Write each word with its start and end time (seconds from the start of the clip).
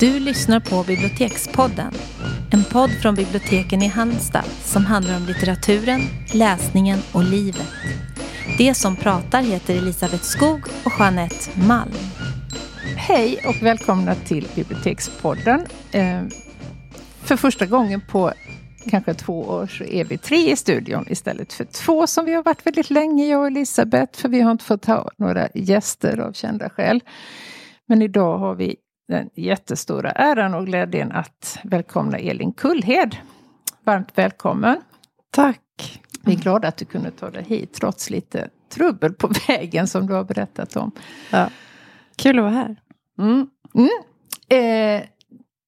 Du 0.00 0.20
lyssnar 0.20 0.60
på 0.60 0.84
Bibliotekspodden. 0.86 1.92
En 2.52 2.64
podd 2.64 2.90
från 2.90 3.14
biblioteken 3.14 3.82
i 3.82 3.86
Halmstad 3.86 4.44
som 4.44 4.86
handlar 4.86 5.16
om 5.16 5.26
litteraturen, 5.26 6.00
läsningen 6.34 6.98
och 7.14 7.24
livet. 7.24 7.72
Det 8.58 8.74
som 8.74 8.96
pratar 8.96 9.42
heter 9.42 9.76
Elisabeth 9.76 10.22
Skog 10.22 10.60
och 10.84 10.92
Jeanette 10.98 11.60
Malm. 11.68 11.92
Hej 12.96 13.40
och 13.46 13.66
välkomna 13.66 14.14
till 14.14 14.48
Bibliotekspodden. 14.54 15.66
Eh, 15.92 16.22
för 17.22 17.36
första 17.36 17.66
gången 17.66 18.00
på 18.10 18.32
kanske 18.90 19.14
två 19.14 19.40
år 19.40 19.66
så 19.66 19.84
är 19.84 20.04
vi 20.04 20.18
tre 20.18 20.52
i 20.52 20.56
studion 20.56 21.04
istället 21.08 21.52
för 21.52 21.64
två 21.64 22.06
som 22.06 22.24
vi 22.24 22.34
har 22.34 22.42
varit 22.42 22.66
väldigt 22.66 22.90
länge, 22.90 23.26
jag 23.26 23.40
och 23.40 23.46
Elisabeth, 23.46 24.20
för 24.20 24.28
vi 24.28 24.40
har 24.40 24.52
inte 24.52 24.64
fått 24.64 24.84
ha 24.84 25.10
några 25.16 25.48
gäster 25.54 26.18
av 26.20 26.32
kända 26.32 26.70
skäl. 26.70 27.00
Men 27.86 28.02
idag 28.02 28.38
har 28.38 28.54
vi 28.54 28.76
den 29.08 29.30
jättestora 29.34 30.10
äran 30.10 30.54
och 30.54 30.66
glädjen 30.66 31.12
att 31.12 31.58
välkomna 31.64 32.18
Elin 32.18 32.52
Kullhed. 32.52 33.16
Varmt 33.84 34.12
välkommen! 34.14 34.80
Tack! 35.30 36.02
Vi 36.22 36.32
är 36.32 36.36
glada 36.36 36.68
att 36.68 36.76
du 36.76 36.84
kunde 36.84 37.10
ta 37.10 37.30
dig 37.30 37.42
hit 37.42 37.72
trots 37.72 38.10
lite 38.10 38.48
trubbel 38.68 39.12
på 39.12 39.30
vägen 39.48 39.88
som 39.88 40.06
du 40.06 40.14
har 40.14 40.24
berättat 40.24 40.76
om. 40.76 40.92
Ja. 41.30 41.50
Kul 42.16 42.38
att 42.38 42.42
vara 42.42 42.52
här. 42.52 42.76
Mm. 43.18 43.46
Mm. 43.74 43.88
Eh, 44.48 45.06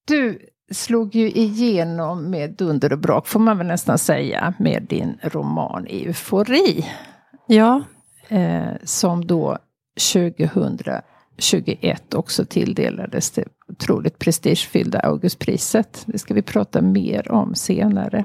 du 0.05 0.39
slog 0.71 1.15
ju 1.15 1.31
igenom 1.31 2.31
med 2.31 2.51
dunder 2.51 2.93
och 2.93 2.99
brak, 2.99 3.27
får 3.27 3.41
man 3.41 3.59
väl 3.59 3.67
nästan 3.67 3.99
säga, 3.99 4.55
med 4.59 4.87
din 4.89 5.19
roman 5.23 5.87
Eufori. 5.87 6.87
Ja. 7.47 7.83
Eh, 8.29 8.73
som 8.85 9.27
då 9.27 9.59
2021 11.41 12.15
också 12.15 12.45
tilldelades 12.45 13.31
det 13.31 13.45
otroligt 13.69 14.19
prestigefyllda 14.19 15.01
Augustpriset. 15.01 16.03
Det 16.07 16.19
ska 16.19 16.35
vi 16.35 16.43
prata 16.43 16.83
mer 16.83 17.31
om 17.31 17.55
senare. 17.55 18.25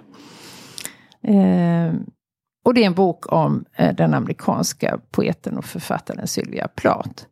Eh, 1.21 1.93
och 2.65 2.73
det 2.73 2.81
är 2.81 2.85
en 2.85 2.93
bok 2.93 3.31
om 3.31 3.65
eh, 3.75 3.95
den 3.95 4.13
amerikanska 4.13 4.99
poeten 5.11 5.57
och 5.57 5.65
författaren 5.65 6.27
Sylvia 6.27 6.67
Plath. 6.67 7.23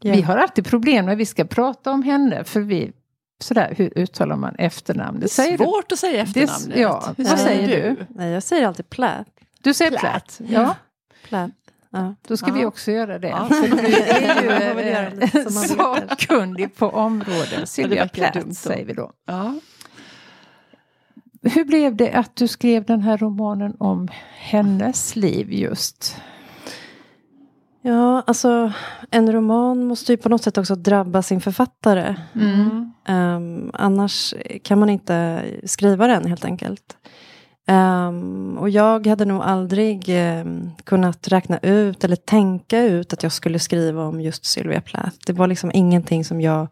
Ja. 0.00 0.12
Vi 0.12 0.22
har 0.22 0.36
alltid 0.36 0.66
problem 0.66 1.06
när 1.06 1.16
vi 1.16 1.26
ska 1.26 1.44
prata 1.44 1.90
om 1.90 2.02
henne, 2.02 2.44
för 2.44 2.60
vi 2.60 2.92
Sådär, 3.40 3.74
hur 3.76 3.98
uttalar 3.98 4.36
man 4.36 4.54
efternamnet? 4.58 5.36
Det 5.36 5.42
är 5.42 5.56
svårt 5.56 5.88
du? 5.88 5.92
att 5.92 5.98
säga 5.98 6.22
efternamnet. 6.22 6.74
Det, 6.74 6.80
ja, 6.80 7.14
vad 7.16 7.38
säger 7.38 7.68
du? 7.68 8.06
Nej, 8.08 8.32
jag 8.32 8.42
säger 8.42 8.66
alltid 8.66 8.90
Plath. 8.90 9.30
Du 9.62 9.74
säger 9.74 9.98
Plath? 9.98 10.42
Ja. 10.48 10.76
Plath. 11.28 11.54
Ja. 11.94 12.14
Då 12.28 12.36
ska 12.36 12.48
ja. 12.48 12.54
vi 12.54 12.64
också 12.64 12.90
göra 12.90 13.18
det. 13.18 13.28
Ja. 13.28 13.46
För 13.46 13.68
du 13.68 13.78
är 13.96 15.10
ju 15.34 15.50
sakkunnig 15.50 16.76
på 16.76 16.86
området. 16.88 17.68
Sylvia 17.68 18.08
Plath 18.08 18.50
säger 18.50 18.84
vi 18.84 18.92
då. 18.92 19.12
Ja. 19.26 19.54
Hur 21.42 21.64
blev 21.64 21.96
det 21.96 22.12
att 22.12 22.36
du 22.36 22.48
skrev 22.48 22.84
den 22.84 23.00
här 23.00 23.18
romanen 23.18 23.76
om 23.78 24.08
hennes 24.38 25.16
liv 25.16 25.52
just? 25.52 26.16
Ja, 27.82 28.22
alltså 28.26 28.72
en 29.10 29.32
roman 29.32 29.84
måste 29.84 30.12
ju 30.12 30.16
på 30.16 30.28
något 30.28 30.42
sätt 30.42 30.58
också 30.58 30.74
drabba 30.74 31.22
sin 31.22 31.40
författare. 31.40 32.16
Mm. 32.34 32.92
Um, 33.08 33.70
annars 33.74 34.34
kan 34.62 34.78
man 34.78 34.90
inte 34.90 35.44
skriva 35.64 36.06
den 36.06 36.26
helt 36.26 36.44
enkelt. 36.44 36.96
Um, 37.68 38.58
och 38.58 38.70
jag 38.70 39.06
hade 39.06 39.24
nog 39.24 39.42
aldrig 39.42 40.08
um, 40.08 40.70
kunnat 40.84 41.28
räkna 41.28 41.58
ut 41.58 42.04
eller 42.04 42.16
tänka 42.16 42.82
ut 42.82 43.12
att 43.12 43.22
jag 43.22 43.32
skulle 43.32 43.58
skriva 43.58 44.02
om 44.02 44.20
just 44.20 44.44
Sylvia 44.44 44.80
Plath. 44.80 45.16
Det 45.26 45.32
var 45.32 45.46
liksom 45.46 45.70
ingenting 45.74 46.24
som 46.24 46.40
jag 46.40 46.68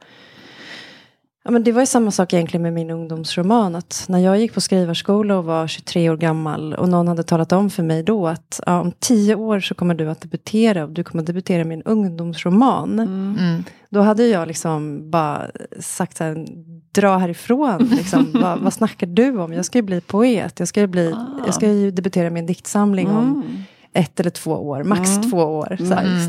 Ja, 1.45 1.51
men 1.51 1.65
det 1.65 1.73
var 1.73 1.83
ju 1.83 1.87
samma 1.87 2.11
sak 2.11 2.33
egentligen 2.33 2.63
med 2.63 2.73
min 2.73 2.91
ungdomsroman. 2.91 3.75
Att 3.75 4.05
när 4.09 4.19
jag 4.19 4.39
gick 4.39 4.55
på 4.55 4.61
skrivarskola 4.61 5.39
och 5.39 5.45
var 5.45 5.67
23 5.67 6.11
år 6.11 6.17
gammal 6.17 6.75
och 6.75 6.89
någon 6.89 7.09
hade 7.09 7.23
talat 7.23 7.53
om 7.53 7.71
för 7.71 7.83
mig 7.83 8.03
då 8.03 8.29
att 8.29 8.61
ja, 8.67 8.81
om 8.81 8.93
tio 8.99 9.35
år 9.35 9.61
så 9.61 9.75
kommer 9.75 9.95
du 9.95 10.11
att 10.11 10.21
debutera 10.21 10.85
och 10.85 10.91
du 10.91 11.05
kommer 11.05 11.23
att 11.23 11.27
debutera 11.27 11.65
med 11.65 11.77
en 11.77 11.83
ungdomsroman. 11.83 13.01
Mm. 13.01 13.37
Mm. 13.39 13.65
Då 13.89 14.01
hade 14.01 14.27
jag 14.27 14.49
liksom 14.49 15.11
bara 15.11 15.51
sagt 15.81 16.17
så 16.17 16.25
här, 16.25 16.47
dra 16.95 17.19
härifrån. 17.19 17.79
Liksom. 17.97 18.31
vad, 18.35 18.59
vad 18.59 18.73
snackar 18.73 19.07
du 19.07 19.39
om? 19.39 19.53
Jag 19.53 19.65
ska 19.65 19.79
ju 19.79 19.83
bli 19.83 20.01
poet. 20.01 20.59
Jag 20.59 20.69
ska 20.69 20.81
ju, 20.81 20.87
bli, 20.87 21.13
ah. 21.13 21.27
jag 21.47 21.55
ska 21.55 21.69
ju 21.69 21.91
debutera 21.91 22.31
med 22.31 22.41
en 22.41 22.47
diktsamling 22.47 23.09
mm. 23.09 23.19
om 23.19 23.65
ett 23.93 24.21
eller 24.21 24.31
två 24.31 24.51
år, 24.51 24.85
max 24.85 25.11
mm. 25.11 25.31
två 25.31 25.39
år. 25.39 25.77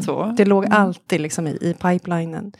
Så 0.04 0.24
mm. 0.24 0.36
Det 0.36 0.46
låg 0.46 0.66
alltid 0.70 1.22
liksom 1.22 1.48
i, 1.48 1.58
i 1.62 1.74
pipelinen. 1.74 2.52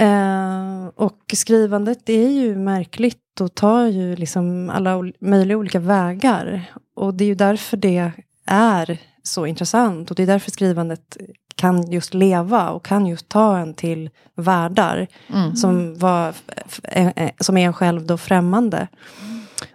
Eh, 0.00 0.86
och 0.94 1.18
skrivandet 1.32 1.98
det 2.04 2.12
är 2.12 2.30
ju 2.30 2.56
märkligt 2.56 3.40
och 3.40 3.54
tar 3.54 3.86
ju 3.86 4.16
liksom 4.16 4.70
alla 4.70 5.12
möjliga 5.20 5.56
olika 5.58 5.80
vägar. 5.80 6.64
Och 6.96 7.14
det 7.14 7.24
är 7.24 7.28
ju 7.28 7.34
därför 7.34 7.76
det 7.76 8.12
är 8.46 8.98
så 9.22 9.46
intressant. 9.46 10.10
Och 10.10 10.16
det 10.16 10.22
är 10.22 10.26
därför 10.26 10.50
skrivandet 10.50 11.16
kan 11.58 11.90
just 11.90 12.14
leva 12.14 12.70
och 12.70 12.84
kan 12.84 13.06
just 13.06 13.28
ta 13.28 13.58
en 13.58 13.74
till 13.74 14.10
världar 14.34 15.06
mm. 15.28 15.56
som, 15.56 15.98
var, 15.98 16.34
eh, 16.82 17.08
eh, 17.16 17.30
som 17.40 17.56
är 17.56 17.66
en 17.66 17.72
själv 17.72 18.06
då 18.06 18.16
främmande. 18.16 18.88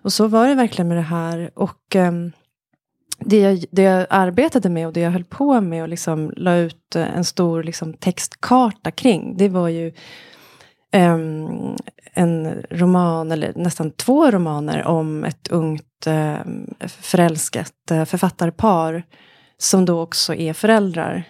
Och 0.01 0.13
så 0.13 0.27
var 0.27 0.47
det 0.47 0.55
verkligen 0.55 0.87
med 0.87 0.97
det 0.97 1.01
här. 1.01 1.51
Och 1.55 1.95
um, 1.95 2.31
det 3.19 3.39
jag, 3.39 3.65
det 3.71 3.81
jag 3.81 4.07
arbetade 4.09 4.69
med 4.69 4.87
och 4.87 4.93
det 4.93 4.99
jag 4.99 5.11
höll 5.11 5.23
på 5.23 5.61
med 5.61 5.81
och 5.81 5.89
liksom 5.89 6.33
la 6.37 6.55
ut 6.55 6.95
en 6.95 7.25
stor 7.25 7.63
liksom 7.63 7.93
textkarta 7.93 8.91
kring, 8.91 9.37
det 9.37 9.49
var 9.49 9.67
ju 9.67 9.93
um, 10.95 11.77
en 12.13 12.63
roman, 12.69 13.31
eller 13.31 13.53
nästan 13.55 13.91
två 13.91 14.31
romaner, 14.31 14.83
om 14.83 15.23
ett 15.23 15.47
ungt 15.47 16.07
um, 16.07 16.73
förälskat 16.87 17.73
uh, 17.91 18.05
författarpar 18.05 19.03
som 19.57 19.85
då 19.85 20.01
också 20.01 20.33
är 20.33 20.53
föräldrar. 20.53 21.23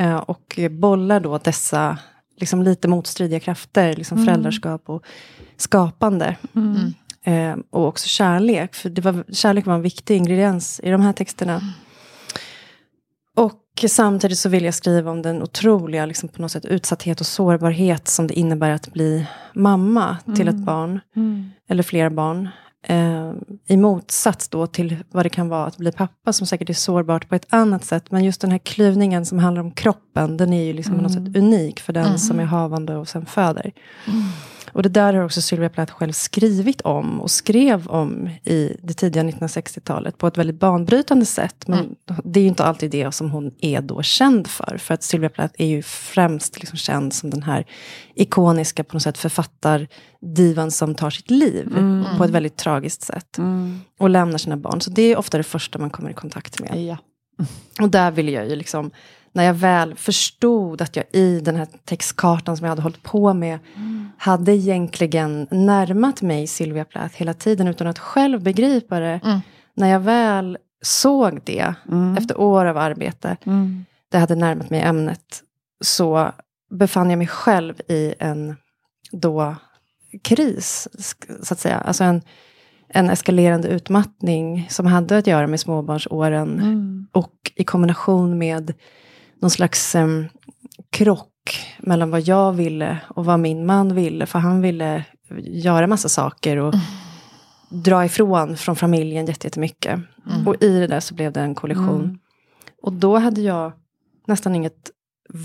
Uh, 0.00 0.16
och 0.16 0.60
bollar 0.70 1.20
då 1.20 1.38
dessa 1.38 1.98
liksom 2.36 2.62
lite 2.62 2.88
motstridiga 2.88 3.40
krafter, 3.40 3.96
liksom 3.96 4.18
mm. 4.18 4.26
föräldraskap 4.26 4.82
och 4.88 5.02
skapande. 5.56 6.36
Mm. 6.54 6.94
Eh, 7.24 7.56
och 7.70 7.86
också 7.86 8.08
kärlek, 8.08 8.74
för 8.74 8.90
det 8.90 9.00
var, 9.00 9.24
kärlek 9.32 9.66
var 9.66 9.74
en 9.74 9.82
viktig 9.82 10.16
ingrediens 10.16 10.80
i 10.82 10.90
de 10.90 11.00
här 11.00 11.12
texterna. 11.12 11.52
Mm. 11.52 11.68
Och 13.36 13.84
samtidigt 13.88 14.38
så 14.38 14.48
vill 14.48 14.64
jag 14.64 14.74
skriva 14.74 15.10
om 15.10 15.22
den 15.22 15.42
otroliga 15.42 16.06
liksom 16.06 16.28
på 16.28 16.42
något 16.42 16.52
sätt, 16.52 16.64
utsatthet 16.64 17.20
och 17.20 17.26
sårbarhet 17.26 18.08
som 18.08 18.26
det 18.26 18.34
innebär 18.34 18.70
att 18.70 18.92
bli 18.92 19.26
mamma 19.54 20.16
mm. 20.26 20.36
till 20.36 20.48
ett 20.48 20.56
barn. 20.56 21.00
Mm. 21.16 21.50
Eller 21.68 21.82
flera 21.82 22.10
barn. 22.10 22.48
Eh, 22.88 23.32
I 23.66 23.76
motsats 23.76 24.48
då 24.48 24.66
till 24.66 24.96
vad 25.10 25.24
det 25.24 25.28
kan 25.28 25.48
vara 25.48 25.66
att 25.66 25.76
bli 25.76 25.92
pappa, 25.92 26.32
som 26.32 26.46
säkert 26.46 26.70
är 26.70 26.74
sårbart 26.74 27.28
på 27.28 27.34
ett 27.34 27.46
annat 27.50 27.84
sätt. 27.84 28.10
Men 28.10 28.24
just 28.24 28.40
den 28.40 28.50
här 28.50 28.58
klyvningen 28.58 29.26
som 29.26 29.38
handlar 29.38 29.62
om 29.62 29.70
kroppen, 29.70 30.36
den 30.36 30.52
är 30.52 30.64
ju 30.64 30.72
liksom 30.72 30.94
på 30.94 31.02
något 31.02 31.16
mm. 31.16 31.26
sätt 31.26 31.36
unik 31.36 31.80
för 31.80 31.92
den 31.92 32.18
som 32.18 32.36
mm. 32.36 32.46
är 32.46 32.50
havande 32.50 32.96
och 32.96 33.08
sen 33.08 33.26
föder. 33.26 33.72
Mm. 34.06 34.22
Och 34.72 34.82
det 34.82 34.88
där 34.88 35.14
har 35.14 35.24
också 35.24 35.42
Sylvia 35.42 35.68
Plath 35.68 35.92
själv 35.92 36.12
skrivit 36.12 36.80
om 36.80 37.20
och 37.20 37.30
skrev 37.30 37.86
om 37.86 38.30
i 38.44 38.76
det 38.82 38.94
tidiga 38.94 39.22
1960-talet 39.22 40.18
på 40.18 40.26
ett 40.26 40.38
väldigt 40.38 40.60
banbrytande 40.60 41.26
sätt. 41.26 41.68
Men 41.68 41.78
mm. 41.78 41.94
det 42.24 42.40
är 42.40 42.42
ju 42.42 42.48
inte 42.48 42.64
alltid 42.64 42.90
det 42.90 43.14
som 43.14 43.30
hon 43.30 43.52
är 43.60 43.80
då 43.80 44.02
känd 44.02 44.46
för. 44.46 44.78
För 44.78 44.94
att 44.94 45.02
Sylvia 45.02 45.28
Plath 45.28 45.54
är 45.58 45.66
ju 45.66 45.82
främst 45.82 46.60
liksom 46.60 46.78
känd 46.78 47.14
som 47.14 47.30
den 47.30 47.42
här 47.42 47.66
ikoniska 48.14 48.84
på 48.84 48.94
något 48.94 49.02
sätt 49.02 49.18
författardivan 49.18 50.70
som 50.70 50.94
tar 50.94 51.10
sitt 51.10 51.30
liv 51.30 51.66
mm. 51.76 52.04
på 52.18 52.24
ett 52.24 52.30
väldigt 52.30 52.56
tragiskt 52.56 53.02
sätt. 53.02 53.38
Mm. 53.38 53.80
Och 53.98 54.10
lämnar 54.10 54.38
sina 54.38 54.56
barn. 54.56 54.80
Så 54.80 54.90
det 54.90 55.02
är 55.02 55.16
ofta 55.16 55.38
det 55.38 55.44
första 55.44 55.78
man 55.78 55.90
kommer 55.90 56.10
i 56.10 56.14
kontakt 56.14 56.60
med. 56.60 56.84
Ja. 56.84 56.96
Och 57.80 57.90
där 57.90 58.10
vill 58.10 58.28
jag 58.28 58.48
ju 58.48 58.56
liksom 58.56 58.90
när 59.36 59.44
jag 59.44 59.54
väl 59.54 59.94
förstod 59.94 60.82
att 60.82 60.96
jag 60.96 61.04
i 61.12 61.40
den 61.40 61.56
här 61.56 61.68
textkartan 61.84 62.56
som 62.56 62.64
jag 62.64 62.70
hade 62.70 62.82
hållit 62.82 63.02
på 63.02 63.34
med 63.34 63.58
mm. 63.76 64.08
hade 64.18 64.52
egentligen 64.52 65.46
närmat 65.50 66.22
mig 66.22 66.46
Sylvia 66.46 66.84
Plath 66.84 67.16
hela 67.16 67.34
tiden 67.34 67.68
utan 67.68 67.86
att 67.86 67.98
själv 67.98 68.42
begripa 68.42 69.00
det. 69.00 69.20
Mm. 69.24 69.40
När 69.74 69.88
jag 69.88 70.00
väl 70.00 70.58
såg 70.82 71.40
det 71.44 71.74
mm. 71.88 72.16
efter 72.16 72.40
år 72.40 72.66
av 72.66 72.76
arbete, 72.76 73.36
mm. 73.44 73.84
det 74.08 74.18
hade 74.18 74.34
närmat 74.34 74.70
mig 74.70 74.80
ämnet, 74.80 75.42
så 75.80 76.32
befann 76.70 77.10
jag 77.10 77.18
mig 77.18 77.26
själv 77.26 77.80
i 77.88 78.14
en 78.18 78.56
då 79.12 79.56
kris, 80.22 80.88
så 81.42 81.54
att 81.54 81.60
säga. 81.60 81.78
Alltså 81.78 82.04
en, 82.04 82.22
en 82.88 83.10
eskalerande 83.10 83.68
utmattning 83.68 84.66
som 84.70 84.86
hade 84.86 85.18
att 85.18 85.26
göra 85.26 85.46
med 85.46 85.60
småbarnsåren. 85.60 86.60
Mm. 86.60 87.06
Och 87.12 87.52
i 87.54 87.64
kombination 87.64 88.38
med 88.38 88.74
någon 89.40 89.50
slags 89.50 89.94
um, 89.94 90.28
krock 90.90 91.66
mellan 91.78 92.10
vad 92.10 92.20
jag 92.20 92.52
ville 92.52 92.98
och 93.08 93.24
vad 93.24 93.40
min 93.40 93.66
man 93.66 93.94
ville. 93.94 94.26
För 94.26 94.38
han 94.38 94.60
ville 94.60 95.04
göra 95.40 95.86
massa 95.86 96.08
saker 96.08 96.56
och 96.56 96.74
mm. 96.74 96.86
dra 97.70 98.04
ifrån 98.04 98.56
från 98.56 98.76
familjen 98.76 99.26
jättemycket. 99.26 100.00
Mm. 100.30 100.48
Och 100.48 100.62
i 100.62 100.78
det 100.78 100.86
där 100.86 101.00
så 101.00 101.14
blev 101.14 101.32
det 101.32 101.40
en 101.40 101.54
kollision. 101.54 102.04
Mm. 102.04 102.18
Och 102.82 102.92
då 102.92 103.18
hade 103.18 103.40
jag 103.40 103.72
nästan 104.26 104.54
inget 104.54 104.90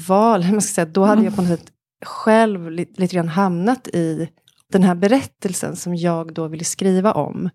val. 0.08 0.44
Man 0.52 0.62
ska 0.62 0.74
säga, 0.74 0.86
då 0.86 1.04
hade 1.04 1.24
jag 1.24 1.36
på 1.36 1.42
något 1.42 1.60
sätt 1.60 1.72
själv 2.06 2.72
lite, 2.72 3.02
lite 3.02 3.16
grann 3.16 3.28
hamnat 3.28 3.88
i 3.88 4.30
den 4.72 4.84
här 4.84 4.96
berättelsen 4.96 5.76
som 5.76 5.96
jag 5.96 6.34
då 6.34 6.48
ville 6.48 6.64
skriva 6.64 7.12
om. 7.12 7.50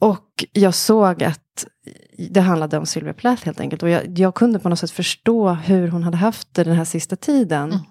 Och 0.00 0.44
jag 0.52 0.74
såg 0.74 1.24
att 1.24 1.47
det 2.18 2.40
handlade 2.40 2.78
om 2.78 2.86
Sylvia 2.86 3.12
Plath 3.12 3.44
helt 3.44 3.60
enkelt. 3.60 3.82
Och 3.82 3.88
jag, 3.88 4.18
jag, 4.18 4.34
kunde 4.34 4.58
på 4.58 4.68
något 4.68 4.78
sätt 4.78 4.90
förstå 4.90 5.50
hur 5.50 5.88
hon 5.88 6.02
hade 6.02 6.16
haft 6.16 6.54
det 6.54 6.64
den 6.64 6.76
här 6.76 6.84
sista 6.84 7.16
tiden. 7.16 7.72
Mm. 7.72 7.84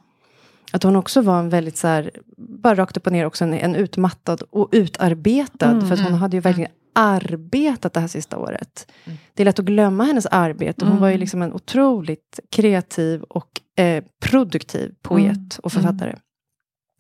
Att 0.72 0.84
hon 0.84 0.96
också 0.96 1.22
var 1.22 1.40
en 1.40 1.50
väldigt 1.50 1.78
så 1.78 1.88
här, 1.88 2.12
bara 2.38 2.76
rakt 2.76 2.98
upp 2.98 3.08
och 3.08 3.14
ner 3.14 3.26
också 3.26 3.44
en, 3.44 3.54
en 3.54 3.76
utmattad 3.76 4.42
och 4.50 4.70
utarbetad. 4.72 5.72
Mm, 5.72 5.88
för 5.88 5.94
att 5.94 6.00
hon 6.00 6.08
mm, 6.08 6.20
hade 6.20 6.38
ju 6.38 6.42
verkligen 6.42 6.72
mm. 6.72 6.78
arbetat 6.94 7.94
det 7.94 8.00
här 8.00 8.08
sista 8.08 8.38
året. 8.38 8.92
Mm. 9.06 9.18
Det 9.34 9.44
är 9.44 9.46
lätt 9.46 9.60
att 9.60 9.66
glömma 9.66 10.04
hennes 10.04 10.26
arbete. 10.26 10.86
Hon 10.86 11.00
var 11.00 11.10
ju 11.10 11.18
liksom 11.18 11.42
en 11.42 11.54
otroligt 11.54 12.40
kreativ 12.52 13.22
och 13.22 13.82
eh, 13.84 14.04
produktiv 14.22 14.94
poet 15.02 15.60
och 15.64 15.72
författare. 15.72 16.16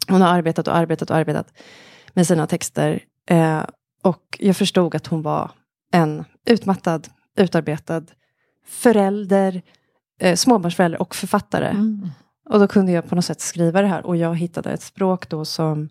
Hon 0.07 0.21
har 0.21 0.29
arbetat 0.29 0.67
och 0.67 0.75
arbetat 0.75 1.09
och 1.09 1.17
arbetat 1.17 1.53
med 2.13 2.27
sina 2.27 2.47
texter. 2.47 3.03
Eh, 3.29 3.63
och 4.03 4.37
jag 4.39 4.57
förstod 4.57 4.95
att 4.95 5.07
hon 5.07 5.21
var 5.21 5.51
en 5.91 6.25
utmattad, 6.45 7.07
utarbetad 7.37 8.03
förälder, 8.67 9.61
eh, 10.19 10.35
småbarnsförälder 10.35 11.01
och 11.01 11.15
författare. 11.15 11.67
Mm. 11.67 12.09
Och 12.49 12.59
då 12.59 12.67
kunde 12.67 12.91
jag 12.91 13.09
på 13.09 13.15
något 13.15 13.25
sätt 13.25 13.41
skriva 13.41 13.81
det 13.81 13.87
här. 13.87 14.05
Och 14.05 14.17
jag 14.17 14.35
hittade 14.35 14.71
ett 14.71 14.81
språk 14.81 15.29
då 15.29 15.45
som 15.45 15.89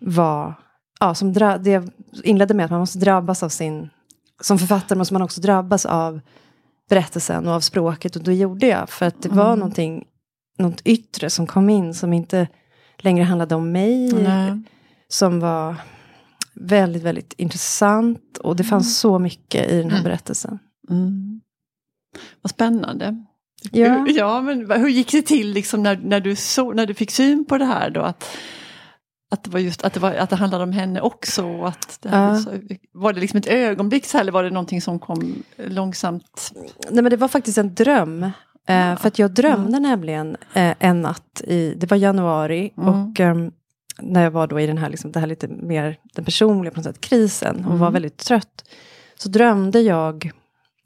var... 0.00 0.54
Ja, 1.00 1.14
som 1.14 1.32
dra, 1.32 1.58
det 1.58 1.88
inledde 2.24 2.54
med 2.54 2.64
att 2.64 2.70
man 2.70 2.80
måste 2.80 2.98
drabbas 2.98 3.42
av 3.42 3.48
sin... 3.48 3.90
Som 4.40 4.58
författare 4.58 4.98
måste 4.98 5.14
man 5.14 5.22
också 5.22 5.40
drabbas 5.40 5.86
av 5.86 6.20
berättelsen 6.88 7.48
och 7.48 7.54
av 7.54 7.60
språket. 7.60 8.16
Och 8.16 8.22
då 8.22 8.32
gjorde 8.32 8.66
jag. 8.66 8.90
För 8.90 9.06
att 9.06 9.22
det 9.22 9.28
var 9.28 9.46
mm. 9.46 9.58
någonting, 9.58 10.04
något 10.58 10.80
yttre 10.84 11.30
som 11.30 11.46
kom 11.46 11.70
in 11.70 11.94
som 11.94 12.12
inte 12.12 12.48
längre 12.98 13.24
handlade 13.24 13.54
om 13.54 13.72
mig. 13.72 14.12
Nej. 14.12 14.62
Som 15.08 15.40
var 15.40 15.76
väldigt, 16.54 17.02
väldigt 17.02 17.32
intressant. 17.36 18.38
Och 18.38 18.56
det 18.56 18.64
fanns 18.64 18.86
mm. 18.86 18.92
så 18.92 19.18
mycket 19.18 19.70
i 19.70 19.76
den 19.76 19.90
här 19.90 19.98
mm. 19.98 20.04
berättelsen. 20.04 20.58
Mm. 20.90 21.40
Vad 22.42 22.50
spännande. 22.50 23.24
Ja. 23.72 24.06
ja, 24.08 24.40
men 24.40 24.70
hur 24.70 24.88
gick 24.88 25.12
det 25.12 25.22
till 25.22 25.50
liksom 25.50 25.82
när, 25.82 25.96
när, 25.96 26.20
du 26.20 26.36
så, 26.36 26.72
när 26.72 26.86
du 26.86 26.94
fick 26.94 27.10
syn 27.10 27.44
på 27.44 27.58
det 27.58 27.64
här 27.64 27.90
då? 27.90 28.00
Att, 28.00 28.36
att 29.30 29.44
det 29.44 29.50
var 29.50 29.60
just 29.60 29.84
att 29.84 29.92
det, 29.92 30.00
var, 30.00 30.14
att 30.14 30.30
det 30.30 30.36
handlade 30.36 30.64
om 30.64 30.72
henne 30.72 31.00
också? 31.00 31.62
Att 31.62 31.98
det 32.02 32.08
ja. 32.08 32.36
så, 32.36 32.50
var 32.92 33.12
det 33.12 33.20
liksom 33.20 33.38
ett 33.38 33.46
ögonblick 33.46 34.06
så 34.06 34.16
här, 34.16 34.22
eller 34.22 34.32
var 34.32 34.42
det 34.42 34.50
någonting 34.50 34.80
som 34.80 34.98
kom 34.98 35.42
långsamt? 35.56 36.52
Nej 36.90 37.02
men 37.02 37.10
det 37.10 37.16
var 37.16 37.28
faktiskt 37.28 37.58
en 37.58 37.74
dröm. 37.74 38.22
Eh, 38.22 38.76
ja. 38.76 38.96
För 38.96 39.08
att 39.08 39.18
jag 39.18 39.30
drömde 39.30 39.72
ja. 39.72 39.78
nämligen 39.78 40.36
eh, 40.52 40.74
en 40.78 41.02
natt, 41.02 41.42
i, 41.44 41.74
det 41.76 41.90
var 41.90 41.96
januari, 41.96 42.72
mm. 42.76 42.88
och 42.88 43.20
eh, 43.20 43.34
när 44.02 44.22
jag 44.22 44.30
var 44.30 44.46
då 44.46 44.60
i 44.60 44.66
den 44.66 44.78
här, 44.78 44.90
liksom, 44.90 45.12
det 45.12 45.20
här 45.20 45.26
lite 45.26 45.48
mer 45.48 45.98
den 46.14 46.24
personliga 46.24 46.70
på 46.70 46.80
något 46.80 46.84
sätt, 46.84 47.00
krisen 47.00 47.56
och 47.56 47.66
mm. 47.66 47.78
var 47.78 47.90
väldigt 47.90 48.16
trött. 48.16 48.64
Så 49.16 49.28
drömde 49.28 49.80
jag 49.80 50.32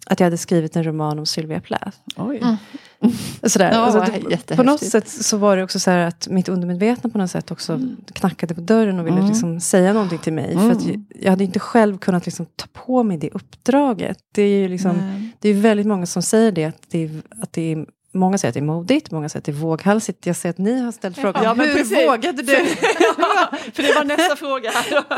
att 0.07 0.21
jag 0.21 0.27
hade 0.27 0.39
skrivit 0.39 0.77
en 0.77 0.85
roman 0.85 1.19
om 1.19 1.27
Sylvia 1.27 1.61
Plath. 1.61 1.97
Oj. 2.17 2.39
Mm. 2.39 2.57
Sådär. 3.43 3.73
Ja, 3.73 3.79
alltså, 3.79 4.21
det, 4.47 4.57
på 4.57 4.63
något 4.63 4.85
sätt 4.85 5.09
så 5.09 5.37
var 5.37 5.57
det 5.57 5.63
också 5.63 5.81
så 5.81 5.91
här 5.91 5.99
att 6.07 6.29
mitt 6.29 6.49
undermedvetna 6.49 7.11
på 7.11 7.19
något 7.19 7.31
sätt 7.31 7.51
också 7.51 7.73
mm. 7.73 7.97
knackade 8.13 8.55
på 8.55 8.61
dörren 8.61 8.99
och 8.99 9.07
ville 9.07 9.17
mm. 9.17 9.29
liksom 9.29 9.61
säga 9.61 9.93
någonting 9.93 10.19
till 10.19 10.33
mig. 10.33 10.53
Mm. 10.53 10.69
För 10.69 10.77
att 10.77 10.87
jag, 10.87 11.05
jag, 11.21 11.31
hade 11.31 11.45
inte 11.45 11.59
själv 11.59 11.99
kunnat 11.99 12.27
liksom 12.27 12.47
ta 12.47 12.67
på 12.73 13.03
mig 13.03 13.19
det 13.19 13.31
uppdraget. 13.31 14.19
Det 14.35 14.43
är 14.43 14.61
ju 14.61 14.69
liksom, 14.69 15.31
det 15.39 15.49
är 15.49 15.55
väldigt 15.55 15.87
många 15.87 16.07
som 16.07 16.23
säger 16.23 16.53
det, 16.53 16.65
att 16.65 16.83
det, 16.89 17.05
är, 17.05 17.11
att 17.43 17.53
det 17.53 17.73
är 17.73 17.87
Många 18.13 18.39
säger 18.39 18.51
att 18.51 18.55
det 18.55 18.61
är 18.61 18.63
modigt, 18.63 19.11
många 19.11 19.29
säger 19.29 19.41
att 19.41 19.45
det 19.45 19.53
är 19.53 19.55
våghalsigt. 19.55 20.27
Jag 20.27 20.37
ser 20.37 20.51
att 20.51 20.59
ni 20.59 20.81
har 20.81 20.93
ställt 20.93 21.17
frågan, 21.17 21.45
ja, 21.45 21.55
hur 21.55 21.75
precis. 21.75 22.09
vågade 22.09 22.43
du? 22.43 22.53
ja, 22.53 23.49
för 23.73 23.83
det 23.83 23.95
var 23.95 24.05
nästa 24.05 24.37
fråga. 24.37 24.71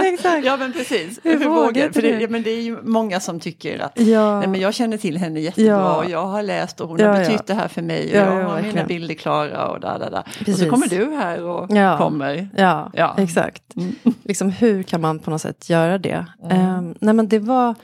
Exakt. 0.13 0.47
Ja 0.47 0.57
men 0.57 0.73
precis. 0.73 1.21
Hur, 1.23 1.39
hur 1.39 1.49
vågade 1.49 1.93
för 1.93 2.03
det, 2.03 2.21
ja, 2.21 2.29
men 2.29 2.43
det 2.43 2.51
är 2.51 2.63
ju 2.63 2.83
många 2.83 3.21
som 3.21 3.41
tycker 3.41 3.79
att 3.79 4.01
ja. 4.01 4.39
nej, 4.39 4.49
men 4.49 4.61
jag 4.61 4.75
känner 4.75 4.97
till 4.97 5.19
henne 5.19 5.41
jättebra 5.41 5.71
ja. 5.71 5.97
och 5.97 6.11
jag 6.11 6.27
har 6.27 6.43
läst 6.43 6.81
och 6.81 6.89
hon 6.89 7.01
har 7.01 7.19
betytt 7.19 7.47
det 7.47 7.55
här 7.55 7.69
för 7.69 7.83
mig 7.83 8.11
och 8.11 8.17
jag 8.17 8.25
har 8.25 8.43
verkligen. 8.43 8.75
mina 8.75 8.87
bilder 8.87 9.15
klara 9.15 9.69
och 9.69 9.81
där, 9.81 9.99
där, 9.99 10.11
där. 10.11 10.53
Och 10.53 10.59
så 10.59 10.71
kommer 10.71 10.87
du 10.87 11.15
här 11.15 11.43
och 11.43 11.69
kommer. 11.99 12.49
Ja, 12.57 12.91
ja. 12.95 13.15
exakt. 13.19 13.63
Mm. 13.77 13.95
Liksom, 14.25 14.51
hur 14.51 14.83
kan 14.83 15.01
man 15.01 15.19
på 15.19 15.31
något 15.31 15.43
sätt 15.43 15.71
göra 15.71 15.99
det? 15.99 16.27
Mm. 16.51 16.79
Um, 16.79 16.95
nej 17.01 17.15
men 17.15 17.29
det 17.29 17.39
var 17.39 17.75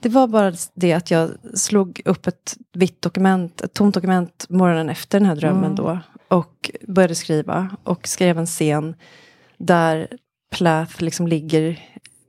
det 0.00 0.08
var 0.08 0.26
bara 0.26 0.52
det 0.74 0.92
att 0.92 1.10
jag 1.10 1.30
slog 1.54 2.00
upp 2.04 2.26
ett 2.26 2.56
vitt 2.72 3.02
dokument, 3.02 3.60
ett 3.60 3.74
tomt 3.74 3.94
dokument 3.94 4.46
morgonen 4.48 4.88
efter 4.88 5.20
den 5.20 5.28
här 5.28 5.36
drömmen 5.36 5.64
mm. 5.64 5.74
då. 5.74 5.98
Och 6.28 6.70
började 6.88 7.14
skriva. 7.14 7.76
Och 7.82 8.08
skrev 8.08 8.38
en 8.38 8.46
scen 8.46 8.94
där 9.58 10.08
Plath 10.50 11.02
liksom 11.02 11.28
ligger 11.28 11.80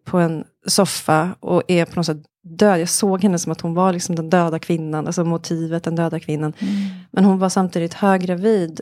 på 0.05 0.17
en 0.17 0.43
soffa 0.67 1.35
och 1.39 1.63
är 1.67 1.85
på 1.85 1.95
något 1.95 2.05
sätt 2.05 2.23
död. 2.43 2.79
Jag 2.79 2.89
såg 2.89 3.23
henne 3.23 3.39
som 3.39 3.51
att 3.51 3.61
hon 3.61 3.73
var 3.73 3.93
liksom 3.93 4.15
den 4.15 4.29
döda 4.29 4.59
kvinnan, 4.59 5.07
alltså 5.07 5.23
motivet, 5.23 5.83
den 5.83 5.95
döda 5.95 6.19
kvinnan. 6.19 6.53
Mm. 6.59 6.73
Men 7.11 7.25
hon 7.25 7.39
var 7.39 7.49
samtidigt 7.49 7.93
höggravid. 7.93 8.81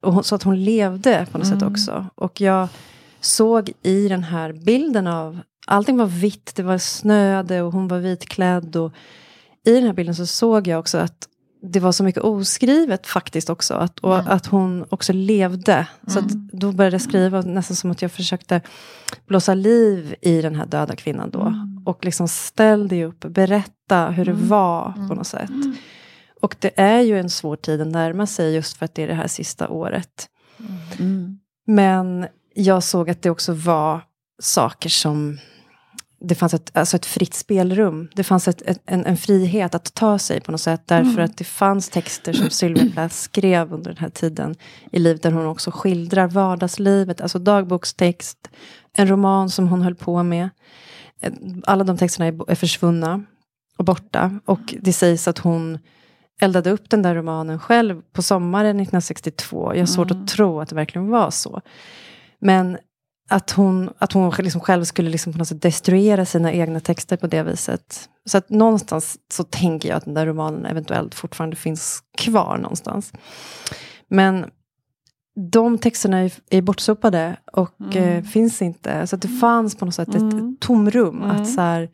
Och 0.00 0.14
hon, 0.14 0.24
så 0.24 0.34
att 0.34 0.42
hon 0.42 0.64
levde 0.64 1.26
på 1.32 1.38
något 1.38 1.46
mm. 1.46 1.60
sätt 1.60 1.68
också. 1.68 2.06
Och 2.14 2.40
jag 2.40 2.68
såg 3.20 3.70
i 3.82 4.08
den 4.08 4.22
här 4.22 4.52
bilden 4.52 5.06
av 5.06 5.40
allting 5.66 5.96
var 5.96 6.06
vitt, 6.06 6.52
det 6.54 6.62
var 6.62 6.78
snöade 6.78 7.62
och 7.62 7.72
hon 7.72 7.88
var 7.88 7.98
vitklädd. 7.98 8.76
Och 8.76 8.92
I 9.66 9.74
den 9.74 9.84
här 9.84 9.92
bilden 9.92 10.14
så 10.14 10.26
såg 10.26 10.66
jag 10.66 10.80
också 10.80 10.98
att 10.98 11.26
det 11.62 11.80
var 11.80 11.92
så 11.92 12.04
mycket 12.04 12.22
oskrivet 12.22 13.06
faktiskt 13.06 13.50
också. 13.50 13.74
Att, 13.74 13.98
och 13.98 14.14
mm. 14.14 14.26
att 14.28 14.46
hon 14.46 14.84
också 14.88 15.12
levde. 15.12 15.86
Så 16.06 16.18
mm. 16.18 16.48
då 16.52 16.72
började 16.72 16.94
jag 16.94 17.02
skriva 17.02 17.40
nästan 17.40 17.76
som 17.76 17.90
att 17.90 18.02
jag 18.02 18.12
försökte 18.12 18.60
blåsa 19.26 19.54
liv 19.54 20.14
i 20.22 20.42
den 20.42 20.54
här 20.54 20.66
döda 20.66 20.96
kvinnan 20.96 21.30
då. 21.30 21.40
Mm. 21.40 21.82
Och 21.86 22.04
liksom 22.04 22.28
ställ 22.28 22.88
dig 22.88 23.04
upp, 23.04 23.20
berätta 23.20 24.08
hur 24.10 24.24
det 24.24 24.30
mm. 24.30 24.48
var 24.48 24.92
på 25.08 25.14
något 25.14 25.26
sätt. 25.26 25.50
Mm. 25.50 25.74
Och 26.40 26.56
det 26.58 26.80
är 26.80 27.00
ju 27.00 27.18
en 27.18 27.30
svår 27.30 27.56
tid 27.56 27.80
att 27.80 27.88
närma 27.88 28.26
sig 28.26 28.54
just 28.54 28.76
för 28.76 28.84
att 28.84 28.94
det 28.94 29.02
är 29.02 29.08
det 29.08 29.14
här 29.14 29.28
sista 29.28 29.68
året. 29.68 30.28
Men 31.66 32.26
jag 32.54 32.82
såg 32.82 33.10
att 33.10 33.22
det 33.22 33.30
också 33.30 33.52
var 33.52 34.00
saker 34.40 34.88
som 34.88 35.38
det 36.20 36.34
fanns 36.34 36.54
ett, 36.54 36.76
alltså 36.76 36.96
ett 36.96 37.06
fritt 37.06 37.34
spelrum. 37.34 38.08
Det 38.14 38.24
fanns 38.24 38.48
ett, 38.48 38.62
ett, 38.62 38.82
en, 38.86 39.06
en, 39.06 39.16
frihet 39.16 39.74
att 39.74 39.94
ta 39.94 40.18
sig 40.18 40.40
på 40.40 40.52
något 40.52 40.60
sätt. 40.60 40.82
Därför 40.86 41.10
mm. 41.10 41.24
att 41.24 41.36
det 41.36 41.44
fanns 41.44 41.88
texter 41.88 42.32
som 42.32 42.50
Sylvia 42.50 42.90
Plath 42.92 43.14
skrev 43.14 43.72
under 43.72 43.90
den 43.90 43.98
här 43.98 44.08
tiden 44.08 44.54
i 44.92 44.98
livet. 44.98 45.22
Där 45.22 45.30
hon 45.30 45.46
också 45.46 45.70
skildrar 45.70 46.26
vardagslivet. 46.26 47.20
Alltså 47.20 47.38
dagbokstext. 47.38 48.50
En 48.92 49.08
roman 49.08 49.50
som 49.50 49.68
hon 49.68 49.82
höll 49.82 49.94
på 49.94 50.22
med. 50.22 50.48
Alla 51.64 51.84
de 51.84 51.98
texterna 51.98 52.26
är, 52.26 52.50
är 52.50 52.54
försvunna 52.54 53.24
och 53.78 53.84
borta. 53.84 54.40
Och 54.44 54.74
det 54.80 54.92
sägs 54.92 55.28
att 55.28 55.38
hon 55.38 55.78
eldade 56.40 56.70
upp 56.70 56.90
den 56.90 57.02
där 57.02 57.14
romanen 57.14 57.58
själv 57.58 58.02
på 58.12 58.22
sommaren 58.22 58.70
1962. 58.70 59.74
Jag 59.74 59.80
har 59.80 59.86
svårt 59.86 60.10
mm. 60.10 60.22
att 60.22 60.28
tro 60.28 60.60
att 60.60 60.68
det 60.68 60.74
verkligen 60.74 61.08
var 61.08 61.30
så. 61.30 61.60
Men 62.38 62.78
att 63.30 63.50
hon, 63.50 63.90
att 63.98 64.12
hon 64.12 64.32
liksom 64.38 64.60
själv 64.60 64.84
skulle 64.84 65.10
liksom 65.10 65.32
på 65.32 65.38
något 65.38 65.48
sätt 65.48 65.62
destruera 65.62 66.24
sina 66.24 66.52
egna 66.52 66.80
texter 66.80 67.16
på 67.16 67.26
det 67.26 67.42
viset. 67.42 68.08
Så 68.24 68.38
att 68.38 68.50
någonstans 68.50 69.18
så 69.32 69.44
tänker 69.44 69.88
jag 69.88 69.96
att 69.96 70.04
den 70.04 70.14
där 70.14 70.26
romanen 70.26 70.66
eventuellt 70.66 71.14
fortfarande 71.14 71.56
finns 71.56 72.02
kvar 72.18 72.58
någonstans. 72.58 73.12
Men 74.08 74.46
de 75.50 75.78
texterna 75.78 76.18
är, 76.18 76.32
är 76.50 76.62
bortsopade 76.62 77.36
och 77.52 77.74
mm. 77.80 77.96
eh, 77.96 78.24
finns 78.24 78.62
inte. 78.62 79.06
Så 79.06 79.16
att 79.16 79.22
det 79.22 79.28
fanns 79.28 79.76
på 79.76 79.84
något 79.84 79.94
sätt 79.94 80.14
mm. 80.14 80.28
ett, 80.28 80.60
tomrum 80.60 81.22
mm. 81.22 81.30
att 81.30 81.50
så 81.50 81.60
här, 81.60 81.88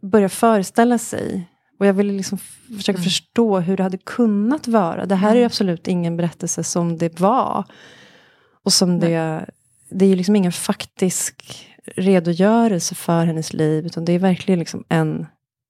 börja 0.00 0.28
föreställa 0.28 0.98
sig. 0.98 1.48
Och 1.78 1.86
jag 1.86 1.92
ville 1.92 2.12
liksom 2.12 2.38
försöka 2.76 2.98
mm. 2.98 3.04
förstå 3.04 3.60
hur 3.60 3.76
det 3.76 3.82
hade 3.82 3.98
kunnat 3.98 4.68
vara. 4.68 5.06
Det 5.06 5.14
här 5.14 5.30
är 5.30 5.36
mm. 5.36 5.46
absolut 5.46 5.88
ingen 5.88 6.16
berättelse 6.16 6.64
som 6.64 6.98
det 6.98 7.20
var. 7.20 7.64
Och 8.64 8.72
som 8.72 9.00
det 9.00 9.46
det 9.90 10.04
är 10.04 10.08
ju 10.08 10.16
liksom 10.16 10.36
ingen 10.36 10.52
faktisk 10.52 11.66
redogörelse 11.96 12.94
för 12.94 13.24
hennes 13.24 13.52
liv, 13.52 13.86
utan 13.86 14.04
det 14.04 14.12
är 14.12 14.18
verkligen 14.18 14.58
liksom 14.58 14.84
en 14.88 15.26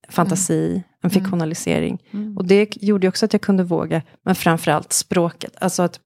fantasi, 0.09 0.71
mm. 0.71 0.83
en 1.03 1.11
mm. 1.11 1.11
fiktionalisering. 1.11 2.03
Mm. 2.11 2.37
Och 2.37 2.45
det 2.45 2.77
gjorde 2.83 3.09
också 3.09 3.25
att 3.25 3.33
jag 3.33 3.43
kunde 3.43 3.65
våga, 3.65 4.03
men 4.25 4.35
framförallt 4.35 4.93
språket. 4.93 5.57
Alltså 5.61 5.83
att, 5.83 6.00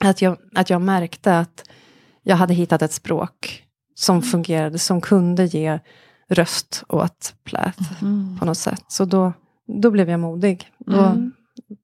att, 0.00 0.22
jag, 0.22 0.36
att 0.54 0.70
jag 0.70 0.82
märkte 0.82 1.38
att 1.38 1.64
jag 2.22 2.36
hade 2.36 2.54
hittat 2.54 2.82
ett 2.82 2.92
språk 2.92 3.64
som 3.94 4.16
mm. 4.16 4.22
fungerade, 4.22 4.78
som 4.78 5.00
kunde 5.00 5.44
ge 5.44 5.78
röst 6.28 6.84
åt 6.88 7.34
Plath 7.44 8.02
mm. 8.02 8.38
på 8.38 8.44
något 8.44 8.58
sätt. 8.58 8.84
Så 8.88 9.04
då, 9.04 9.32
då 9.82 9.90
blev 9.90 10.10
jag 10.10 10.20
modig. 10.20 10.70
Då, 10.78 11.00
mm. 11.00 11.32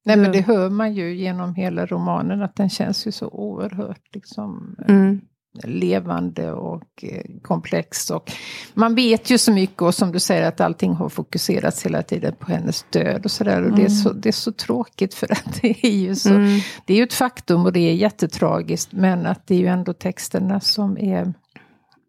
Nej, 0.05 0.17
men 0.17 0.33
det 0.33 0.40
hör 0.40 0.71
man 0.71 0.95
ju 0.95 1.17
genom 1.17 1.55
hela 1.55 1.87
romanen, 1.87 2.43
att 2.43 2.57
den 2.57 2.71
känns 2.71 3.07
ju 3.07 3.12
så 3.12 3.29
oerhört 3.29 4.14
liksom, 4.14 4.76
mm 4.88 5.21
levande 5.64 6.52
och 6.52 6.85
eh, 7.02 7.25
komplex. 7.42 8.11
Och 8.11 8.33
man 8.75 8.95
vet 8.95 9.30
ju 9.30 9.38
så 9.38 9.52
mycket 9.52 9.83
och 9.83 9.95
som 9.95 10.12
du 10.12 10.21
säger 10.21 10.49
att 10.49 10.61
allting 10.61 10.92
har 10.92 11.09
fokuserats 11.09 11.87
hela 11.87 12.02
tiden 12.02 12.35
på 12.38 12.52
hennes 12.52 12.85
död 12.90 13.25
och 13.25 13.30
sådär. 13.30 13.62
Och 13.62 13.69
mm. 13.69 13.76
det, 13.76 13.83
är 13.83 13.87
mm. 13.87 13.99
så, 13.99 14.12
det 14.12 14.28
är 14.28 14.33
så 14.33 14.52
tråkigt 14.52 15.14
för 15.14 15.33
att 15.33 15.61
det 15.62 15.87
är 15.87 15.97
ju 15.97 16.14
så. 16.14 16.28
Mm. 16.28 16.61
Det 16.85 16.92
är 16.92 16.97
ju 16.97 17.02
ett 17.02 17.14
faktum 17.14 17.64
och 17.64 17.73
det 17.73 17.80
är 17.80 17.95
jättetragiskt 17.95 18.92
men 18.92 19.26
att 19.26 19.47
det 19.47 19.54
är 19.54 19.59
ju 19.59 19.66
ändå 19.66 19.92
texterna 19.92 20.61
som 20.61 20.99
är... 20.99 21.35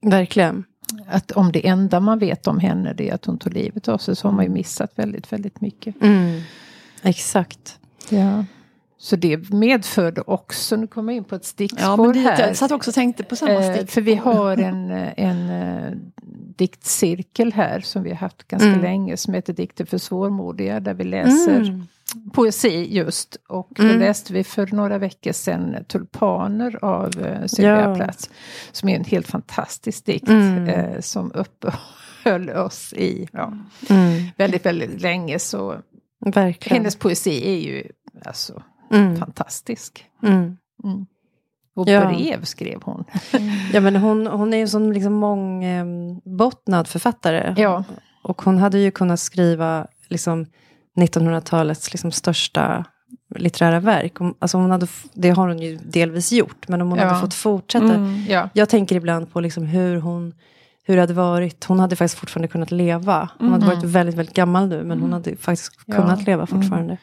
Verkligen. 0.01 0.63
Att 1.07 1.31
om 1.31 1.51
det 1.51 1.67
enda 1.67 1.99
man 1.99 2.19
vet 2.19 2.47
om 2.47 2.59
henne 2.59 2.93
det 2.93 3.09
är 3.09 3.13
att 3.13 3.25
hon 3.25 3.37
tog 3.37 3.53
livet 3.53 3.87
av 3.87 3.97
sig 3.97 4.15
så 4.15 4.27
har 4.27 4.35
man 4.35 4.45
ju 4.45 4.51
missat 4.51 4.91
väldigt, 4.95 5.33
väldigt 5.33 5.61
mycket. 5.61 6.01
Mm. 6.01 6.41
Exakt. 7.01 7.79
Ja. 8.09 8.45
Så 9.01 9.15
det 9.15 9.49
medförde 9.49 10.21
också, 10.21 10.75
nu 10.75 10.87
kommer 10.87 11.13
jag 11.13 11.17
in 11.17 11.23
på 11.23 11.35
ett 11.35 11.45
stickspår 11.45 11.83
ja, 11.83 11.97
men 11.97 12.13
det, 12.13 12.19
här. 12.19 12.47
Jag 12.47 12.57
satt 12.57 12.71
också 12.71 12.89
och 12.89 12.95
tänkte 12.95 13.23
på 13.23 13.35
samma 13.35 13.63
stickspår. 13.63 13.85
För 13.85 14.01
vi 14.01 14.15
har 14.15 14.57
en, 14.57 14.91
en 15.17 15.49
uh, 15.49 15.97
diktcirkel 16.57 17.53
här 17.53 17.79
som 17.79 18.03
vi 18.03 18.09
har 18.09 18.17
haft 18.17 18.47
ganska 18.47 18.67
mm. 18.67 18.81
länge 18.81 19.17
som 19.17 19.33
heter 19.33 19.53
Dikter 19.53 19.85
för 19.85 19.97
svårmodiga 19.97 20.79
där 20.79 20.93
vi 20.93 21.03
läser 21.03 21.59
mm. 21.59 21.87
poesi 22.33 22.87
just. 22.91 23.37
Och 23.47 23.79
mm. 23.79 23.91
då 23.91 23.99
läste 23.99 24.33
vi 24.33 24.43
för 24.43 24.67
några 24.71 24.97
veckor 24.97 25.31
sedan 25.31 25.75
Tulpaner 25.87 26.85
av 26.85 27.09
uh, 27.19 27.45
Sylvia 27.45 27.89
ja. 27.89 27.95
Plath. 27.95 28.29
Som 28.71 28.89
är 28.89 28.95
en 28.95 29.05
helt 29.05 29.27
fantastisk 29.27 30.05
dikt 30.05 30.27
mm. 30.27 30.67
uh, 30.67 30.99
som 30.99 31.31
uppehöll 31.31 32.49
oss 32.49 32.93
i 32.93 33.27
ja, 33.31 33.53
mm. 33.89 34.23
väldigt, 34.37 34.65
väldigt 34.65 35.01
länge. 35.01 35.39
Så 35.39 35.75
Verkligen. 36.25 36.77
Hennes 36.77 36.95
poesi 36.95 37.49
är 37.49 37.59
ju 37.59 37.83
alltså 38.25 38.63
mm. 38.93 39.17
fantastisk. 39.17 40.05
Mm. 40.23 40.57
Mm. 40.83 41.05
Och 41.75 41.85
brev 41.85 42.43
skrev 42.43 42.81
hon. 42.83 43.03
ja 43.73 43.81
men 43.81 43.95
hon, 43.95 44.27
hon 44.27 44.53
är 44.53 44.57
ju 44.57 44.67
sån 44.67 44.93
liksom 44.93 45.13
mångbottnad 45.13 46.87
författare. 46.87 47.53
Ja. 47.57 47.83
Och 48.23 48.41
hon 48.41 48.57
hade 48.57 48.79
ju 48.79 48.91
kunnat 48.91 49.19
skriva 49.19 49.87
liksom 50.07 50.45
1900-talets 50.97 51.91
liksom 51.91 52.11
största 52.11 52.85
litterära 53.35 53.79
verk. 53.79 54.13
Alltså 54.39 54.57
hon 54.57 54.71
hade, 54.71 54.87
det 55.13 55.29
har 55.29 55.47
hon 55.47 55.59
ju 55.59 55.77
delvis 55.77 56.31
gjort, 56.31 56.67
men 56.67 56.81
om 56.81 56.89
hon 56.89 56.99
ja. 56.99 57.05
hade 57.05 57.21
fått 57.21 57.33
fortsätta. 57.33 57.93
Mm, 57.93 58.25
ja. 58.29 58.49
Jag 58.53 58.69
tänker 58.69 58.95
ibland 58.95 59.31
på 59.33 59.39
liksom 59.39 59.65
hur 59.65 59.97
hon 59.97 60.33
hur 60.83 60.95
det 60.95 61.01
hade 61.01 61.13
varit. 61.13 61.65
Hon 61.65 61.79
hade 61.79 61.95
faktiskt 61.95 62.19
fortfarande 62.19 62.47
kunnat 62.47 62.71
leva. 62.71 63.29
Hon 63.37 63.47
mm. 63.47 63.61
hade 63.61 63.75
varit 63.75 63.83
väldigt, 63.83 64.15
väldigt 64.15 64.35
gammal 64.35 64.67
nu, 64.67 64.83
men 64.83 64.99
hon 64.99 65.09
mm. 65.09 65.13
hade 65.13 65.37
faktiskt 65.37 65.85
kunnat 65.85 66.19
ja. 66.19 66.25
leva 66.25 66.45
fortfarande. 66.45 66.93
Mm. 66.93 66.97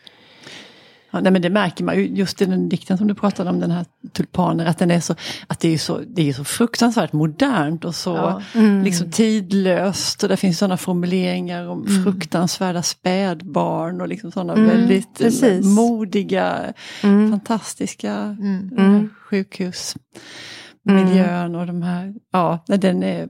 Ja, 1.11 1.21
nej, 1.21 1.33
men 1.33 1.43
det 1.43 1.50
märker 1.50 1.85
man 1.85 1.97
ju 1.97 2.07
just 2.07 2.43
i 2.43 2.45
den 2.45 2.69
dikten 2.69 2.99
som 2.99 3.07
du 3.07 3.15
pratade 3.15 3.50
om, 3.50 3.61
den 3.61 3.71
här 3.71 3.87
tulpaner, 4.12 4.67
att, 4.67 4.79
den 4.79 4.91
är 4.91 5.00
så, 5.00 5.15
att 5.47 5.61
det, 5.61 5.75
är 5.75 5.79
så, 5.79 6.00
det 6.07 6.29
är 6.29 6.33
så 6.33 6.45
fruktansvärt 6.45 7.12
modernt 7.12 7.85
och 7.85 7.95
så 7.95 8.11
ja. 8.11 8.43
mm. 8.55 8.85
liksom 8.85 9.11
tidlöst. 9.11 10.23
Och 10.23 10.29
det 10.29 10.37
finns 10.37 10.59
sådana 10.59 10.77
formuleringar 10.77 11.69
om 11.69 11.87
mm. 11.87 12.05
fruktansvärda 12.05 12.83
spädbarn 12.83 14.00
och 14.00 14.09
liksom 14.09 14.33
sådana 14.33 14.53
mm. 14.53 14.67
väldigt 14.67 15.19
Precis. 15.19 15.67
modiga, 15.67 16.73
mm. 17.03 17.31
fantastiska 17.31 18.15
mm. 18.15 18.71
mm. 18.79 19.11
sjukhusmiljön 19.23 21.55
och 21.55 21.67
de 21.67 21.83
här, 21.83 22.15
ja, 22.33 22.65
den 22.67 23.03
är 23.03 23.29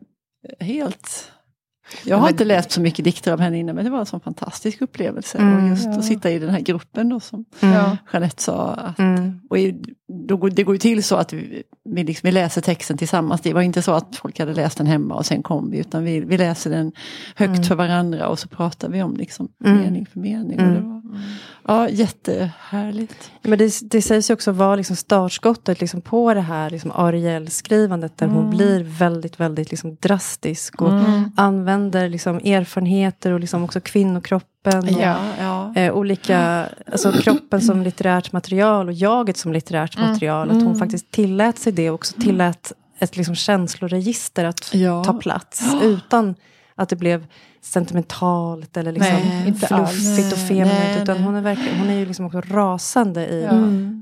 helt 0.61 1.33
jag 2.05 2.17
har 2.17 2.29
inte 2.29 2.45
läst 2.45 2.71
så 2.71 2.81
mycket 2.81 3.05
dikter 3.05 3.33
av 3.33 3.41
henne 3.41 3.59
innan 3.59 3.75
men 3.75 3.85
det 3.85 3.91
var 3.91 3.99
en 3.99 4.07
sån 4.07 4.21
fantastisk 4.21 4.81
upplevelse. 4.81 5.39
Mm, 5.39 5.65
och 5.65 5.71
just 5.71 5.85
ja. 5.85 5.99
att 5.99 6.05
sitta 6.05 6.31
i 6.31 6.39
den 6.39 6.51
här 6.51 6.61
gruppen 6.61 7.09
då 7.09 7.21
som 7.21 7.45
mm. 7.61 7.97
Jeanette 8.13 8.43
sa. 8.43 8.71
Att, 8.71 8.99
mm. 8.99 9.41
och 9.51 9.57
då, 10.29 10.49
det 10.49 10.63
går 10.63 10.75
ju 10.75 10.79
till 10.79 11.05
så 11.05 11.17
att 11.17 11.33
vi, 11.33 11.63
vi, 11.85 12.05
liksom, 12.05 12.27
vi, 12.29 12.33
läser 12.33 12.61
texten 12.61 12.99
tillsammans. 12.99 13.41
Det 13.41 13.53
var 13.53 13.63
inte 13.63 13.83
så 13.83 13.93
att 13.93 14.17
folk 14.17 14.39
hade 14.39 14.55
läst 14.55 14.79
den 14.79 14.87
hemma 14.87 15.15
och 15.15 15.27
sen 15.27 15.43
kom 15.43 15.71
vi. 15.71 15.79
Utan 15.79 16.05
vi, 16.05 16.21
vi 16.21 16.39
läser 16.39 16.71
den 16.71 16.93
högt 17.37 17.49
mm. 17.49 17.63
för 17.63 17.75
varandra 17.75 18.29
och 18.29 18.39
så 18.39 18.49
pratar 18.49 18.89
vi 18.89 19.03
om 19.03 19.17
liksom, 19.17 19.49
mm. 19.65 19.79
mening 19.79 20.07
för 20.07 20.21
mening. 20.21 20.61
Och 20.61 20.73
det 20.73 20.98
mm. 21.09 21.21
ja, 21.67 21.89
jättehärligt. 21.89 23.31
Men 23.43 23.59
det, 23.59 23.91
det 23.91 24.03
sägs 24.03 24.31
ju 24.31 24.35
också 24.35 24.53
vara 24.53 24.77
liksom 24.77 24.97
startskottet 24.97 25.81
liksom 25.81 26.01
på 26.01 26.35
det 26.35 26.41
här 26.41 26.71
liksom 26.71 26.93
Ariel-skrivandet. 26.95 28.19
Där 28.19 28.27
hon 28.27 28.51
blir 28.51 28.83
väldigt, 28.83 29.41
väldigt 29.41 29.71
liksom 29.71 29.97
drastisk. 30.01 30.83
Och 30.83 30.93
använder 31.37 32.09
liksom 32.09 32.37
erfarenheter 32.37 33.33
och 33.33 33.41
liksom 33.41 33.65
också 33.65 33.81
kvinnokroppen. 33.81 34.79
Och, 34.79 35.01
ja, 35.01 35.17
ja. 35.39 35.73
Eh, 35.77 35.95
olika, 35.95 36.69
alltså 36.93 37.13
kroppen 37.13 37.61
som 37.61 37.83
litterärt 37.83 38.33
material 38.33 38.89
och 38.89 38.95
jaget 38.95 39.37
som 39.37 39.53
litterärt 39.53 39.97
mm. 39.97 40.11
material. 40.11 40.49
Att 40.49 40.57
hon 40.57 40.67
mm. 40.67 40.79
faktiskt 40.79 41.11
tillät 41.11 41.59
sig 41.59 41.73
det 41.73 41.91
och 41.91 41.95
också 41.95 42.21
tillät 42.21 42.73
ett 42.99 43.17
liksom 43.17 43.35
känsloregister 43.35 44.45
att 44.45 44.75
ja. 44.75 45.05
ta 45.05 45.13
plats. 45.13 45.63
Utan 45.83 46.35
att 46.75 46.89
det 46.89 46.97
blev 46.97 47.27
sentimentalt 47.61 48.77
eller 48.77 48.93
liksom 48.93 49.15
nej, 49.15 49.55
fluffigt 49.55 50.33
och 50.33 50.39
feminint. 50.39 51.03
Utan 51.03 51.19
hon 51.19 51.35
är, 51.35 51.41
verkligen, 51.41 51.79
hon 51.79 51.91
är 51.91 51.99
ju 51.99 52.07
liksom 52.07 52.27
också 52.27 52.41
rasande 52.41 53.27
i 53.27 53.43
ja. 53.43 53.53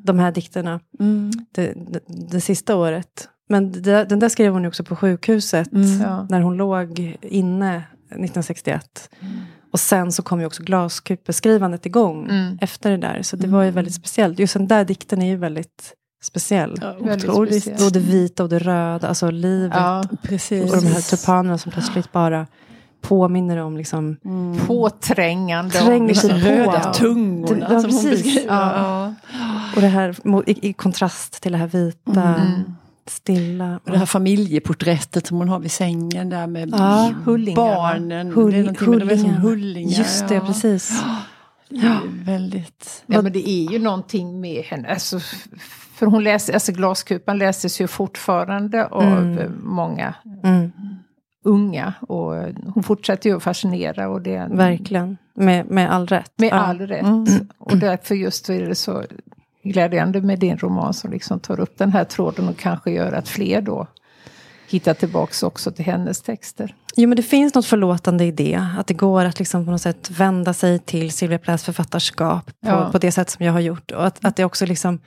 de 0.04 0.18
här 0.18 0.32
dikterna. 0.32 0.80
Mm. 1.00 1.30
Det, 1.52 1.72
det, 1.76 2.00
det, 2.06 2.40
sista 2.40 2.76
året. 2.76 3.28
Men 3.48 3.82
det, 3.82 4.04
den 4.04 4.18
där 4.18 4.28
skrev 4.28 4.52
hon 4.52 4.62
ju 4.62 4.68
också 4.68 4.84
på 4.84 4.96
sjukhuset. 4.96 5.72
Mm. 5.72 6.26
När 6.30 6.40
hon 6.40 6.56
låg 6.56 7.16
inne 7.22 7.76
1961. 8.06 9.10
Mm. 9.20 9.34
Och 9.72 9.80
sen 9.80 10.12
så 10.12 10.22
kom 10.22 10.40
ju 10.40 10.46
också 10.46 10.62
glaskupeskrivandet 10.62 11.86
igång 11.86 12.25
mm. 12.25 12.58
efter 12.60 12.90
det 12.90 12.96
där. 12.96 13.22
Så 13.22 13.36
det 13.36 13.48
var 13.48 13.62
ju 13.62 13.68
mm. 13.68 13.75
väldigt 13.75 13.94
speciellt. 13.94 14.38
Just 14.38 14.54
den 14.54 14.66
där 14.66 14.84
dikten 14.84 15.22
är 15.22 15.26
ju 15.26 15.36
väldigt 15.36 15.94
speciell. 16.22 16.78
Ja, 16.80 16.96
otroligt. 17.14 17.82
Och 17.82 17.92
det 17.92 17.98
vita 17.98 18.42
och 18.42 18.48
det 18.48 18.58
röda, 18.58 19.08
alltså 19.08 19.30
livet. 19.30 19.76
Ja, 19.76 20.04
precis. 20.22 20.72
Och 20.72 20.82
de 20.82 20.86
här 20.86 21.10
tulpanerna 21.10 21.58
som 21.58 21.72
plötsligt 21.72 22.12
bara 22.12 22.46
påminner 23.08 23.56
om 23.56 23.76
liksom... 23.76 24.16
Mm. 24.25 24.66
Påträngande. 24.66 25.75
Tränger 25.75 26.14
sig 26.14 26.30
på. 26.30 26.48
Röda 26.48 26.92
tungorna 26.92 27.66
ja, 27.70 27.80
som 27.80 27.90
precis. 27.90 28.04
hon 28.04 28.10
beskriver. 28.10 28.54
Ja. 28.54 29.14
Och 29.76 29.80
det 29.80 29.88
här 29.88 30.16
i, 30.46 30.68
i, 30.68 30.72
kontrast 30.72 31.42
till 31.42 31.52
det 31.52 31.58
här 31.58 31.66
vita. 31.66 32.22
Mm 32.22 32.76
stilla. 33.10 33.80
Och 33.84 33.90
det 33.90 33.98
här 33.98 34.06
familjeporträttet 34.06 35.26
som 35.26 35.36
hon 35.36 35.48
har 35.48 35.58
vid 35.58 35.70
sängen 35.70 36.30
där 36.30 36.46
med 36.46 36.68
ja, 36.72 37.14
barnen. 37.56 38.32
Hull, 38.32 38.52
det 38.52 38.58
är 38.58 38.84
hullingar. 38.84 39.22
Med 39.22 39.40
hullingar. 39.40 39.98
Just 39.98 40.28
det, 40.28 40.34
ja. 40.34 40.46
precis. 40.46 41.02
Ja, 41.68 42.00
väldigt. 42.25 43.04
Ja, 43.06 43.22
men 43.22 43.32
det 43.32 43.48
är 43.48 43.72
ju 43.72 43.78
någonting 43.78 44.40
med 44.40 44.64
henne. 44.64 44.88
Alltså, 44.88 45.20
för 45.94 46.06
hon 46.06 46.25
läser, 46.25 46.54
alltså 46.54 46.72
glaskupan 46.72 47.38
läses 47.38 47.80
ju 47.80 47.86
fortfarande 47.86 48.86
av 48.86 49.18
mm. 49.18 49.52
många 49.62 50.14
mm. 50.44 50.72
Unga. 51.46 51.94
Och 52.00 52.34
hon 52.74 52.82
fortsätter 52.82 53.30
ju 53.30 53.36
att 53.36 53.42
fascinera. 53.42 54.08
Och 54.08 54.22
det, 54.22 54.48
Verkligen, 54.50 55.16
med, 55.34 55.70
med 55.70 55.92
all 55.92 56.06
rätt. 56.06 56.32
Med 56.36 56.48
ja. 56.48 56.54
all 56.54 56.78
rätt. 56.78 57.02
Mm. 57.02 57.48
Och 57.58 57.76
därför 57.76 58.14
just 58.14 58.48
är 58.50 58.68
det 58.68 58.74
så 58.74 59.04
glädjande 59.62 60.20
med 60.20 60.38
din 60.38 60.58
roman 60.58 60.94
som 60.94 61.10
liksom 61.10 61.40
tar 61.40 61.60
upp 61.60 61.78
den 61.78 61.92
här 61.92 62.04
tråden 62.04 62.48
och 62.48 62.56
kanske 62.56 62.90
gör 62.90 63.12
att 63.12 63.28
fler 63.28 63.60
då 63.60 63.86
hittar 64.68 64.94
tillbaks 64.94 65.42
också 65.42 65.70
till 65.70 65.84
hennes 65.84 66.22
texter. 66.22 66.74
Jo 66.96 67.08
men 67.08 67.16
det 67.16 67.22
finns 67.22 67.54
något 67.54 67.66
förlåtande 67.66 68.24
i 68.24 68.30
det. 68.30 68.60
Att 68.78 68.86
det 68.86 68.94
går 68.94 69.24
att 69.24 69.38
liksom 69.38 69.64
på 69.64 69.70
något 69.70 69.80
sätt 69.80 70.10
vända 70.10 70.54
sig 70.54 70.78
till 70.78 71.10
Sylvia 71.10 71.38
Plaths 71.38 71.64
författarskap 71.64 72.46
på, 72.46 72.52
ja. 72.60 72.88
på 72.92 72.98
det 72.98 73.12
sätt 73.12 73.30
som 73.30 73.46
jag 73.46 73.52
har 73.52 73.60
gjort. 73.60 73.90
Och 73.90 74.06
att, 74.06 74.24
att 74.24 74.36
det 74.36 74.44
också 74.44 74.66
liksom 74.66 74.98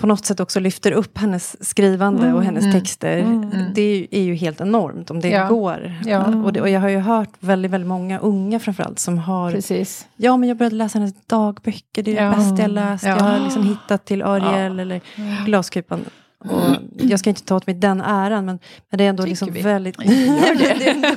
på 0.00 0.06
något 0.06 0.26
sätt 0.26 0.40
också 0.40 0.60
lyfter 0.60 0.92
upp 0.92 1.18
hennes 1.18 1.68
skrivande 1.68 2.22
mm, 2.22 2.34
och 2.34 2.44
hennes 2.44 2.64
mm, 2.64 2.80
texter. 2.80 3.18
Mm, 3.18 3.50
det 3.74 4.08
är 4.10 4.22
ju 4.22 4.34
helt 4.34 4.60
enormt 4.60 5.10
om 5.10 5.20
det 5.20 5.28
ja. 5.28 5.48
går. 5.48 5.94
Ja. 6.04 6.24
Och, 6.26 6.52
det, 6.52 6.60
och, 6.60 6.68
jag 6.68 6.80
har 6.80 6.88
ju 6.88 6.98
hört 6.98 7.30
väldigt, 7.40 7.70
väldigt 7.70 7.88
många 7.88 8.18
unga 8.18 8.60
framförallt 8.60 8.98
som 8.98 9.18
har... 9.18 9.52
Precis. 9.52 10.08
Ja, 10.16 10.36
men 10.36 10.48
jag 10.48 10.58
började 10.58 10.76
läsa 10.76 10.98
hennes 10.98 11.14
dagböcker, 11.26 12.02
det 12.02 12.18
är 12.18 12.24
ja. 12.24 12.30
det 12.30 12.36
bästa 12.36 12.62
jag 12.62 12.70
läst. 12.70 13.04
Jag 13.04 13.16
har 13.16 13.40
liksom 13.40 13.62
hittat 13.62 14.04
till 14.04 14.22
Ariel 14.22 14.80
eller 14.80 15.00
Glaskupan. 15.44 16.04
Och 16.38 16.76
jag 16.98 17.20
ska 17.20 17.30
inte 17.30 17.44
ta 17.44 17.56
åt 17.56 17.66
mig 17.66 17.76
den 17.76 18.00
äran, 18.00 18.44
men, 18.44 18.58
men 18.90 18.98
det 18.98 19.04
är 19.04 19.08
ändå 19.08 19.24
liksom 19.24 19.52
väldigt... 19.52 19.98
det. 19.98 20.04
är 20.04 20.90
ändå, 20.90 21.08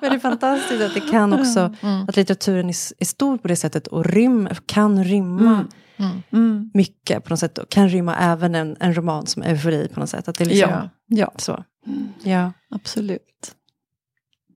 men 0.00 0.10
det 0.10 0.16
är 0.16 0.18
fantastiskt 0.18 0.82
att 0.82 0.94
det 0.94 1.10
kan 1.10 1.32
också, 1.32 1.74
mm. 1.80 2.04
att 2.08 2.16
litteraturen 2.16 2.68
är, 2.68 2.74
är, 2.98 3.04
stor 3.04 3.38
på 3.38 3.48
det 3.48 3.56
sättet 3.56 3.86
och 3.86 4.04
rym, 4.04 4.48
kan 4.66 5.04
rymma 5.04 5.50
mm. 5.50 5.68
Mm. 6.02 6.22
mm. 6.32 6.70
mycket 6.74 7.24
på 7.24 7.30
något 7.30 7.40
sätt. 7.40 7.58
Och 7.58 7.68
kan 7.68 7.88
rymma 7.88 8.16
även 8.16 8.54
en, 8.54 8.76
en 8.80 8.94
roman 8.94 9.26
som 9.26 9.42
Eufori 9.42 9.88
på 9.88 10.00
något 10.00 10.10
sätt. 10.10 10.28
Att 10.28 10.38
det 10.38 10.44
liksom, 10.44 10.70
ja. 10.70 10.88
ja. 11.06 11.32
Så. 11.36 11.64
Ja, 12.22 12.52
absolut. 12.70 13.54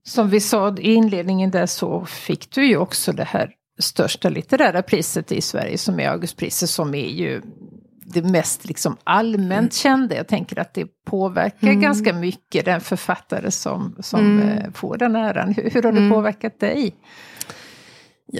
Som 0.04 0.30
vi 0.30 0.40
sa 0.40 0.76
i 0.76 0.92
inledningen 0.92 1.50
där 1.50 1.66
så 1.66 2.04
fick 2.04 2.54
du 2.54 2.66
ju 2.66 2.76
också 2.76 3.12
det 3.12 3.24
här 3.24 3.50
största 3.78 4.28
litterära 4.28 4.82
priset 4.82 5.32
i 5.32 5.40
Sverige 5.40 5.78
som 5.78 6.00
är 6.00 6.08
Augustpriset 6.08 6.70
som 6.70 6.94
är 6.94 7.08
ju 7.08 7.42
det 8.06 8.22
mest 8.22 8.64
liksom 8.64 8.96
allmänt 9.04 9.50
mm. 9.50 9.70
kända. 9.70 10.16
Jag 10.16 10.28
tänker 10.28 10.58
att 10.58 10.74
det 10.74 10.86
påverkar 11.04 11.68
mm. 11.68 11.80
ganska 11.80 12.12
mycket 12.12 12.64
den 12.64 12.80
författare 12.80 13.50
som, 13.50 13.96
som 14.00 14.20
mm. 14.20 14.48
Eh, 14.48 14.72
får 14.72 14.96
den 14.96 15.16
äran. 15.16 15.54
Hur, 15.54 15.70
hur 15.70 15.82
har 15.82 15.92
det 15.92 15.98
mm. 15.98 16.10
påverkat 16.10 16.60
dig? 16.60 16.94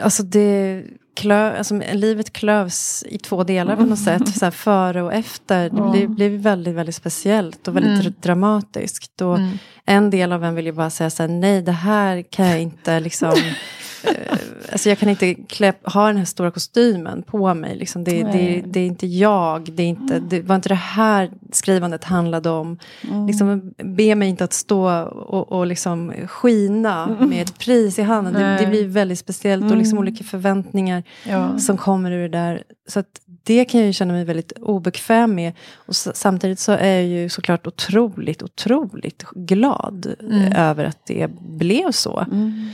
Alltså 0.02 0.22
det 0.22 0.84
klö, 1.16 1.56
alltså 1.58 1.80
livet 1.92 2.32
klövs 2.32 3.04
i 3.08 3.18
två 3.18 3.44
delar 3.44 3.76
på 3.76 3.85
något 3.85 3.99
sätt. 3.99 4.38
Så 4.38 4.44
här, 4.44 4.50
före 4.52 5.02
och 5.02 5.12
efter. 5.12 5.70
Det 5.70 5.90
blir, 5.90 6.08
blir 6.08 6.38
väldigt, 6.38 6.75
väldigt 6.75 6.94
speciellt 6.94 7.68
och 7.68 7.76
väldigt 7.76 8.00
Mm. 8.00 8.12
dramatiskt. 8.23 9.20
Och 9.20 9.37
Mm. 9.37 9.58
En 9.88 10.11
del 10.11 10.32
av 10.32 10.44
en 10.44 10.54
vill 10.54 10.66
ju 10.66 10.73
bara 10.73 10.90
säga 10.90 11.11
så 11.11 11.23
här, 11.23 11.28
nej 11.30 11.62
det 11.62 11.73
här 11.73 12.23
kan 12.30 12.46
jag 12.46 12.61
inte 12.62 13.00
liksom... 13.00 13.32
eh, 14.06 14.38
alltså 14.72 14.88
jag 14.88 14.98
kan 14.98 15.08
inte 15.08 15.34
klä, 15.34 15.72
ha 15.82 16.06
den 16.06 16.16
här 16.16 16.25
stora 16.25 16.50
kostymen 16.50 17.22
på 17.22 17.54
mig. 17.54 17.76
Liksom. 17.76 18.04
Det, 18.04 18.22
det, 18.22 18.62
det 18.66 18.80
är 18.80 18.86
inte 18.86 19.06
jag. 19.06 19.72
Det, 19.72 19.82
är 19.82 19.86
inte, 19.86 20.18
det 20.18 20.40
var 20.40 20.56
inte 20.56 20.68
det 20.68 20.75
här 20.75 21.30
skrivandet 21.52 22.04
handlade 22.04 22.50
om. 22.50 22.78
Liksom, 23.26 23.75
be 23.76 24.14
mig 24.14 24.28
inte 24.28 24.44
att 24.44 24.52
stå 24.52 25.02
och, 25.04 25.52
och 25.52 25.66
liksom 25.66 26.12
skina 26.26 27.16
med 27.20 27.42
ett 27.42 27.58
pris 27.58 27.98
i 27.98 28.02
handen. 28.02 28.32
Det, 28.34 28.56
det 28.60 28.66
blir 28.66 28.86
väldigt 28.86 29.18
speciellt 29.18 29.70
och 29.70 29.76
liksom 29.76 29.98
olika 29.98 30.25
förväntningar 30.25 31.02
Ja. 31.25 31.58
som 31.58 31.76
kommer 31.76 32.10
ur 32.10 32.22
det 32.22 32.38
där. 32.38 32.62
Så 32.88 33.02
det 33.46 33.64
kan 33.64 33.80
jag 33.80 33.94
känna 33.94 34.12
mig 34.12 34.25
väldigt 34.25 34.52
obekväm 34.52 35.34
med. 35.34 35.52
Och 35.75 35.96
samtidigt 35.96 36.58
så 36.58 36.72
är 36.72 36.94
jag 36.94 37.04
ju 37.04 37.28
såklart 37.28 37.66
otroligt, 37.66 38.42
otroligt 38.42 39.25
glad 39.34 40.14
eh, 40.30 40.70
över 40.70 40.84
att 40.84 41.06
det 41.06 41.30
blev 41.40 41.90
så. 41.92 42.18
Mm. 42.18 42.68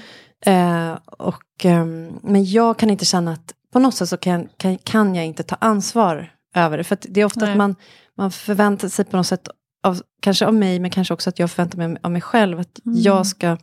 Eh, 0.47 0.99
och, 1.07 1.65
ehm, 1.65 2.19
men 2.23 2.45
jag 2.45 2.79
kan 2.79 2.91
inte 2.91 3.05
känna 3.05 3.33
att 3.33 3.55
på 3.73 3.79
något 3.79 3.95
sätt 3.95 4.09
så 4.09 4.17
kan, 4.17 4.49
kan, 4.57 4.79
kan 4.79 5.15
jag 5.15 5.27
inte 5.27 5.43
ta 5.43 5.57
ansvar 5.61 6.33
över 6.55 6.79
det. 6.79 6.85
För 6.85 6.99
det 7.01 7.21
är 7.21 7.25
ofta 7.25 7.41
Nej. 7.41 7.51
att 7.51 7.57
man, 7.57 7.75
man 8.17 8.31
förväntar 8.31 8.89
sig 8.89 9.05
på 9.05 9.17
något 9.17 9.27
sätt, 9.27 9.49
av, 9.83 10.03
kanske 10.21 10.47
av 10.47 10.55
mig, 10.55 10.79
men 10.79 10.91
kanske 10.91 11.15
också 11.15 11.31
att 11.31 11.39
jag 11.39 11.51
förväntar 11.51 11.79
mig 11.79 11.97
av 12.03 12.11
mig 12.11 12.21
själv, 12.21 12.61
att 12.61 12.81
jag 12.85 13.27
ska 13.27 13.57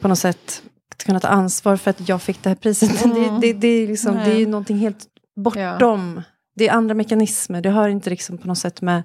på 0.00 0.08
något 0.08 0.18
sätt 0.18 0.62
kunna 1.04 1.20
ta 1.20 1.28
ansvar 1.28 1.76
för 1.76 1.90
att 1.90 2.08
jag 2.08 2.22
fick 2.22 2.42
det 2.42 2.48
här 2.48 2.56
priset. 2.56 3.02
Det, 3.14 3.38
det, 3.40 3.52
det, 3.52 3.68
är 3.68 3.86
liksom, 3.86 4.14
det 4.14 4.32
är 4.32 4.38
ju 4.38 4.46
någonting 4.46 4.78
helt 4.78 5.06
bortom. 5.36 6.22
Det 6.56 6.68
är 6.68 6.72
andra 6.72 6.94
mekanismer, 6.94 7.60
det 7.60 7.70
har 7.70 7.88
inte 7.88 8.10
liksom 8.10 8.38
på 8.38 8.48
något 8.48 8.58
sätt 8.58 8.82
med 8.82 9.02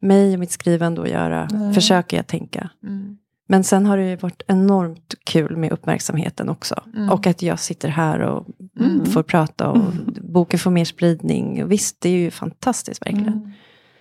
mig 0.00 0.32
och 0.34 0.40
mitt 0.40 0.50
skrivande 0.50 1.02
att 1.02 1.08
göra, 1.08 1.48
försöker 1.74 2.16
jag 2.16 2.26
tänka. 2.26 2.70
Mm. 2.82 3.16
Men 3.46 3.64
sen 3.64 3.86
har 3.86 3.96
det 3.96 4.10
ju 4.10 4.16
varit 4.16 4.42
enormt 4.46 5.14
kul 5.24 5.56
med 5.56 5.72
uppmärksamheten 5.72 6.48
också. 6.48 6.82
Mm. 6.96 7.10
Och 7.10 7.26
att 7.26 7.42
jag 7.42 7.58
sitter 7.58 7.88
här 7.88 8.20
och 8.20 8.46
mm, 8.80 9.06
får 9.06 9.22
prata 9.22 9.70
och 9.70 9.92
boken 10.22 10.58
får 10.58 10.70
mer 10.70 10.84
spridning. 10.84 11.64
Och 11.64 11.72
visst, 11.72 12.00
det 12.00 12.08
är 12.08 12.18
ju 12.18 12.30
fantastiskt 12.30 13.02
verkligen. 13.02 13.52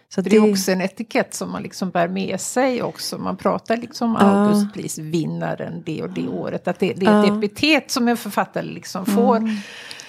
Så 0.10 0.24
För 0.24 0.30
det 0.30 0.36
är 0.36 0.52
också 0.52 0.72
en 0.72 0.82
etikett 0.82 1.34
som 1.34 1.52
man 1.52 1.64
liksom 1.64 1.90
bär 1.90 2.08
med 2.08 2.42
sig 2.42 2.84
också. 2.84 3.18
Man 3.18 3.38
pratar 3.38 3.78
liksom 3.78 4.18
Ja. 4.20 4.26
Augustprisvinnaren 4.26 5.84
det 5.86 6.04
och 6.04 6.10
det 6.10 6.28
året. 6.28 6.68
Att 6.68 6.80
det, 6.80 6.94
det 6.94 7.06
är 7.06 7.24
ett 7.24 7.38
epitet 7.38 7.92
som 7.92 8.08
en 8.08 8.18
författare 8.18 8.66
liksom 8.66 9.06
får. 9.06 9.50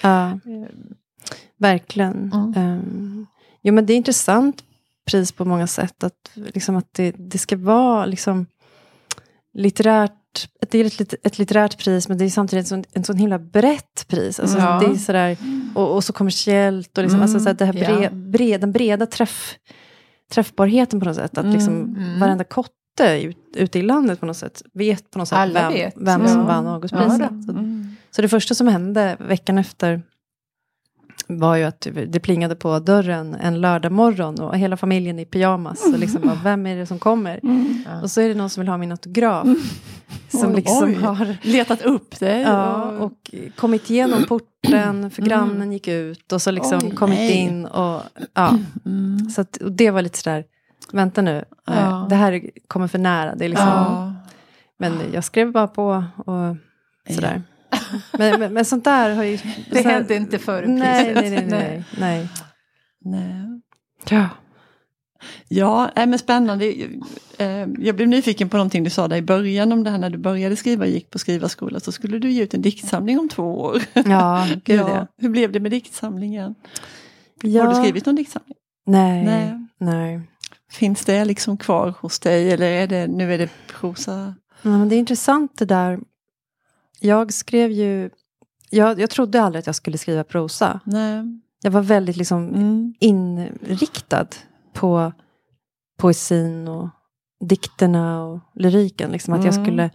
Ja, 0.01 0.39
verkligen. 1.57 2.33
Um, 2.33 3.27
jo, 3.61 3.73
men 3.73 3.85
det 3.85 3.93
är 3.93 3.97
intressant 3.97 4.63
pris 5.05 5.31
på 5.31 5.45
många 5.45 5.67
sätt. 5.67 6.03
Att, 6.03 6.31
liksom, 6.33 6.75
att 6.75 6.93
det, 6.93 7.11
det 7.11 7.37
ska 7.37 7.57
vara 7.57 8.05
liksom, 8.05 8.45
litterärt. 9.55 10.11
Det 10.71 10.77
är 10.79 10.85
ett, 11.01 11.13
ett 11.23 11.37
litterärt 11.39 11.77
pris, 11.83 12.09
men 12.09 12.17
det 12.17 12.25
är 12.25 12.29
samtidigt 12.29 12.65
en 12.65 12.69
sån, 12.69 12.83
en 12.93 13.03
sån 13.03 13.17
himla 13.17 13.39
brett 13.39 14.05
pris. 14.07 14.39
Alltså, 14.39 14.57
Ja. 14.57 14.79
det 14.79 14.85
är 14.85 14.95
sådär, 14.95 15.37
och, 15.75 15.95
och 15.95 16.03
så 16.03 16.13
kommersiellt. 16.13 16.97
Och 16.97 17.03
liksom, 17.03 17.21
alltså, 17.21 17.39
så 17.39 17.53
det 17.53 17.65
här 17.65 17.73
bre, 17.73 18.03
Ja. 18.03 18.09
bre, 18.09 18.57
den 18.57 18.71
breda 18.71 19.05
träff, 19.05 19.55
träffbarheten 20.31 20.99
på 20.99 21.05
något 21.05 21.15
sätt. 21.15 21.37
Att 21.37 21.45
liksom, 21.45 21.97
varenda 22.19 22.43
kotte 22.43 23.21
ut, 23.21 23.37
ute 23.55 23.79
i 23.79 23.81
landet 23.81 24.19
på 24.19 24.25
något 24.25 24.37
sätt 24.37 24.61
vet 24.73 25.11
på 25.11 25.19
något 25.19 25.27
sätt 25.27 25.37
Alla 25.37 25.61
vem, 25.61 25.73
vet. 25.73 25.93
vem 25.97 26.27
som 26.27 26.39
Ja. 26.39 26.45
vann 26.45 26.67
Augustpriset. 26.67 27.19
Ja, 27.19 27.27
Så- 27.47 27.85
så 28.11 28.21
det 28.21 28.29
första 28.29 28.55
som 28.55 28.67
hände 28.67 29.17
veckan 29.19 29.57
efter 29.57 30.01
var 31.27 31.55
ju 31.55 31.63
att 31.63 31.87
det 32.07 32.19
plingade 32.19 32.55
på 32.55 32.79
dörren 32.79 33.35
en 33.35 33.61
lördag 33.61 33.91
morgon 33.91 34.39
och 34.39 34.57
hela 34.57 34.77
familjen 34.77 35.19
i 35.19 35.25
pyjamas. 35.25 35.85
Och 35.93 35.99
liksom 35.99 36.21
bara, 36.21 36.39
vem 36.43 36.67
är 36.67 36.75
det 36.75 36.85
som 36.85 36.99
kommer? 36.99 37.39
Och 38.03 38.11
så 38.11 38.21
är 38.21 38.29
det 38.29 38.35
någon 38.35 38.49
som 38.49 38.61
vill 38.61 38.67
ha 38.69 38.77
min 38.77 38.91
autograf. 38.91 39.47
Som 40.29 40.49
Oj, 40.49 40.55
liksom 40.55 40.83
oj. 40.83 40.93
har 40.93 41.37
Letat 41.41 41.81
upp 41.81 42.19
det. 42.19 42.41
ja, 42.41 42.83
och 42.99 43.35
kommit 43.55 43.89
igenom 43.89 44.23
porten, 44.23 45.11
för 45.11 45.21
grannen 45.21 45.71
gick 45.71 45.87
ut 45.87 46.31
och 46.31 46.41
så 46.41 46.51
liksom 46.51 46.79
Oj, 46.83 46.95
kommit 46.95 47.17
nej. 47.19 47.31
in. 47.37 47.65
Och, 47.65 48.01
ja. 48.33 48.57
Så 49.35 49.41
att, 49.41 49.57
och 49.57 49.71
det 49.71 49.91
var 49.91 50.01
lite 50.01 50.17
sådär, 50.17 50.43
vänta 50.91 51.21
nu, 51.21 51.37
eh, 51.37 51.43
Ja. 51.75 52.05
det 52.09 52.15
här 52.15 52.41
kommer 52.67 52.87
för 52.87 52.99
nära. 52.99 53.35
Det 53.35 53.45
är 53.45 53.49
liksom, 53.49 53.67
Ja. 53.67 54.13
Men 54.79 54.93
jag 55.13 55.23
skrev 55.23 55.51
bara 55.51 55.67
på 55.67 56.03
och 56.17 56.55
sådär. 57.15 57.41
Men, 58.11 58.39
men, 58.39 58.53
men 58.53 58.65
sånt 58.65 58.83
där 58.83 59.15
har 59.15 59.23
ju... 59.23 59.37
Det 59.71 59.81
så 59.81 59.87
här- 59.89 59.95
hände 59.95 60.15
inte 60.15 60.39
före 60.39 60.67
Nej, 60.67 61.13
nej, 61.13 61.29
nej. 61.29 61.45
nej, 61.49 61.83
nej. 61.97 62.27
Nej. 63.05 63.61
Ja. 64.09 64.29
Ja, 65.47 65.91
nej, 65.95 66.07
men 66.07 66.19
spännande. 66.19 66.65
Eh, 67.37 67.47
Jag 67.79 67.95
blev 67.95 68.07
nyfiken 68.07 68.49
på 68.49 68.57
någonting 68.57 68.83
du 68.83 68.89
sa 68.89 69.07
där 69.07 69.15
i 69.17 69.21
början 69.21 69.71
om 69.71 69.83
det 69.83 69.89
här 69.89 69.97
när 69.97 70.09
du 70.09 70.17
började 70.17 70.55
skriva 70.55 70.85
och 70.85 70.89
gick 70.91 71.09
på 71.09 71.19
skrivarskola. 71.19 71.79
Så 71.79 71.91
skulle 71.91 72.19
du 72.19 72.31
ge 72.31 72.43
ut 72.43 72.53
en 72.53 72.61
diktsamling 72.61 73.19
om 73.19 73.29
två 73.29 73.43
år. 73.61 73.81
Ja, 73.93 74.47
gud. 74.65 74.79
Ja, 74.79 75.07
hur 75.17 75.29
blev 75.29 75.51
det 75.51 75.59
med 75.59 75.71
diktsamlingen? 75.71 76.55
ja. 77.41 77.63
Har 77.63 77.69
du 77.75 77.81
skrivit 77.83 78.05
någon 78.05 78.15
diktsamling? 78.15 78.55
Nej, 78.85 79.25
Nej. 79.25 79.67
nej. 79.79 80.21
Finns 80.71 81.05
det 81.05 81.25
liksom 81.25 81.57
kvar 81.57 81.93
hos 81.99 82.19
dig 82.19 82.51
eller 82.51 82.65
är 82.71 82.87
det, 82.87 83.07
nu 83.07 83.33
är 83.33 83.37
det 83.37 83.49
prosa? 83.79 84.35
Ja, 84.61 84.69
men 84.69 84.89
det 84.89 84.95
är 84.95 84.99
intressant 84.99 85.51
det 85.57 85.65
där. 85.65 85.99
Jag 87.05 87.33
skrev 87.33 87.71
ju... 87.71 88.09
Jag, 88.69 88.99
jag 88.99 89.09
trodde 89.09 89.41
aldrig 89.41 89.59
att 89.59 89.65
jag 89.65 89.75
skulle 89.75 89.97
skriva 89.97 90.23
prosa. 90.23 90.79
Nej. 90.83 91.23
Jag 91.61 91.71
var 91.71 91.81
väldigt 91.81 92.17
liksom 92.17 92.47
Mm. 92.49 92.93
inriktad 92.99 94.27
på 94.73 95.13
poesin 95.97 96.67
och 96.67 96.89
dikterna 97.39 98.23
och 98.23 98.39
lyriken. 98.55 99.11
Liksom 99.11 99.33
att 99.33 99.43
jag 99.45 99.53
Mm. 99.53 99.65
skulle... 99.65 99.89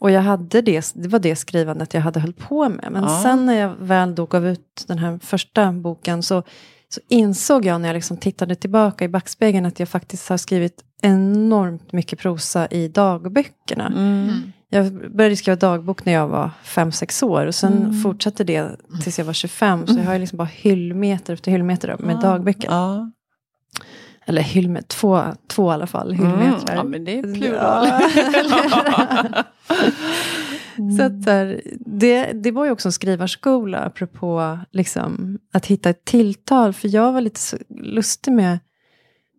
Och 0.00 0.10
jag 0.10 0.20
hade 0.22 0.62
det, 0.62 0.92
det 0.94 1.08
var 1.08 1.18
det 1.18 1.36
skrivandet 1.36 1.94
jag 1.94 2.00
hade 2.00 2.20
hållit 2.20 2.38
på 2.38 2.68
med. 2.68 2.88
Men 2.92 3.02
Ja. 3.02 3.20
sen 3.22 3.46
när 3.46 3.54
jag 3.54 3.74
väl 3.80 4.14
då 4.14 4.26
gav 4.26 4.46
ut 4.46 4.84
den 4.88 4.98
här 4.98 5.18
första 5.18 5.72
boken 5.72 6.22
så, 6.22 6.42
så 6.88 7.00
insåg 7.08 7.64
jag 7.64 7.80
när 7.80 7.88
jag 7.88 7.94
liksom 7.94 8.16
tittade 8.16 8.54
tillbaka 8.54 9.04
i 9.04 9.08
backspegeln 9.08 9.66
att 9.66 9.80
jag 9.80 9.88
faktiskt 9.88 10.28
har 10.28 10.36
skrivit 10.36 10.84
enormt 11.02 11.92
mycket 11.92 12.18
prosa 12.18 12.66
i 12.66 12.88
dagböckerna. 12.88 13.86
Mm. 13.86 14.28
Jag 14.68 15.12
började 15.16 15.36
skriva 15.36 15.56
dagbok 15.56 16.04
när 16.04 16.12
jag 16.12 16.28
var 16.28 16.50
fem 16.62 16.92
sex 16.92 17.22
år 17.22 17.46
och 17.46 17.54
sen 17.54 17.72
Mm. 17.72 18.00
fortsatte 18.00 18.44
det 18.44 18.70
tills 19.02 19.18
jag 19.18 19.26
var 19.26 19.32
25. 19.32 19.86
Så 19.86 19.98
jag 19.98 20.04
har 20.04 20.18
liksom 20.18 20.36
bara 20.36 20.48
hyllmeter 20.52 21.34
efter 21.34 21.50
hyllmeter 21.50 21.96
med 21.98 22.20
dagböcker. 22.20 22.68
Ja. 22.70 23.10
Eller 24.26 24.42
hyllmeter, 24.42 24.88
två, 24.88 25.22
två 25.48 25.70
i 25.70 25.74
alla 25.74 25.86
fall 25.86 26.12
hyllmetrar. 26.12 26.72
Mm. 26.72 26.76
Ja, 26.76 26.84
men 26.84 27.04
det 27.04 27.18
är 27.18 27.34
plural. 27.34 27.86
Så 30.98 31.02
att 31.02 31.22
där, 31.24 31.60
det, 31.86 32.32
det 32.32 32.50
var 32.50 32.64
ju 32.64 32.70
också 32.70 32.88
en 32.88 32.92
skrivarskola, 32.92 33.78
apropå 33.78 34.58
liksom, 34.70 35.38
att 35.52 35.66
hitta 35.66 35.90
ett 35.90 36.04
tilltal. 36.04 36.72
För 36.72 36.88
jag 36.94 37.12
var 37.12 37.20
lite 37.20 37.40
lustig 37.68 38.32
med, 38.32 38.58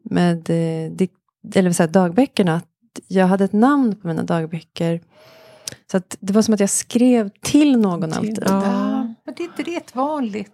med 0.10 0.50
eh, 0.50 0.92
dik, 0.92 1.12
eller 1.56 1.64
vill 1.70 1.76
säga, 1.76 1.88
dagböckerna. 1.88 2.56
Att 2.56 2.66
jag 3.08 3.28
hade 3.28 3.44
ett 3.44 3.54
namn 3.54 3.96
på 3.96 4.08
mina 4.08 4.24
dagböcker. 4.24 5.02
Så 5.92 5.98
att 5.98 6.18
det 6.20 6.34
var 6.34 6.42
som 6.42 6.54
att 6.54 6.60
jag 6.60 6.70
skrev 6.70 7.30
till 7.42 7.78
någon 7.78 8.14
alltid. 8.14 8.44
ja. 8.48 8.64
Ja, 8.66 9.14
men 9.26 9.34
det 9.38 9.44
är 9.44 9.60
inte 9.60 9.64
rätt 9.64 9.96
vanligt. 9.96 10.52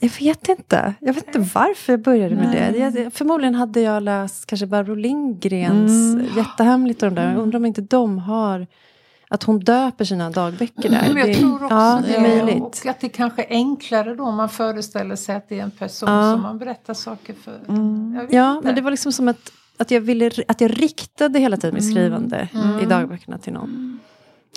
Jag 0.00 0.10
vet 0.20 0.48
inte. 0.48 0.94
Jag 1.00 1.14
vet 1.14 1.26
inte 1.26 1.38
varför 1.54 1.92
jag 1.92 2.00
började 2.02 2.34
med 2.34 2.72
det. 2.72 2.78
Jag, 2.78 3.12
förmodligen 3.12 3.54
hade 3.54 3.80
jag 3.80 4.02
läst 4.02 4.46
kanske 4.46 4.66
Barbro 4.66 4.94
Lindgrens 4.94 6.14
Mm. 6.14 6.26
Jättehemligt 6.36 7.02
och 7.02 7.08
de 7.10 7.14
där. 7.14 7.32
Jag 7.32 7.42
undrar 7.42 7.56
om 7.58 7.64
inte 7.66 7.80
de 7.80 8.18
har... 8.18 8.66
Att 9.28 9.42
hon 9.42 9.60
döper 9.60 10.04
sina 10.04 10.30
dagböcker 10.30 10.88
där. 10.88 11.04
Men 11.08 11.16
jag 11.16 11.28
Det- 11.28 11.34
tror 11.34 11.54
också 11.64 11.74
ja, 11.74 12.02
det 12.06 12.14
är 12.16 12.22
det. 12.22 12.28
möjligt. 12.44 12.62
Och 12.62 12.86
att 12.86 13.00
det 13.00 13.08
kanske 13.08 13.42
är 13.42 13.50
enklare 13.50 14.14
då 14.14 14.24
om 14.24 14.34
man 14.36 14.48
föreställer 14.48 15.16
sig 15.16 15.36
att 15.36 15.48
det 15.48 15.58
är 15.58 15.62
en 15.62 15.70
person 15.70 16.08
Ja. 16.08 16.32
som 16.32 16.42
man 16.42 16.58
berättar 16.58 16.94
saker 16.94 17.34
för. 17.34 17.52
Vet 18.22 18.32
Ja, 18.32 18.52
inte. 18.56 18.66
men 18.66 18.74
det 18.74 18.80
var 18.80 18.90
liksom 18.90 19.12
som 19.12 19.28
att, 19.28 19.50
att, 19.78 19.90
jag, 19.90 20.00
ville, 20.00 20.30
att 20.48 20.60
jag 20.60 20.82
riktade 20.82 21.38
hela 21.38 21.56
tiden 21.56 21.74
mitt 21.74 21.82
Mm. 21.84 21.94
skrivande 21.94 22.48
i 22.82 22.86
dagböckerna 22.86 23.38
till 23.38 23.52
någon. 23.52 24.00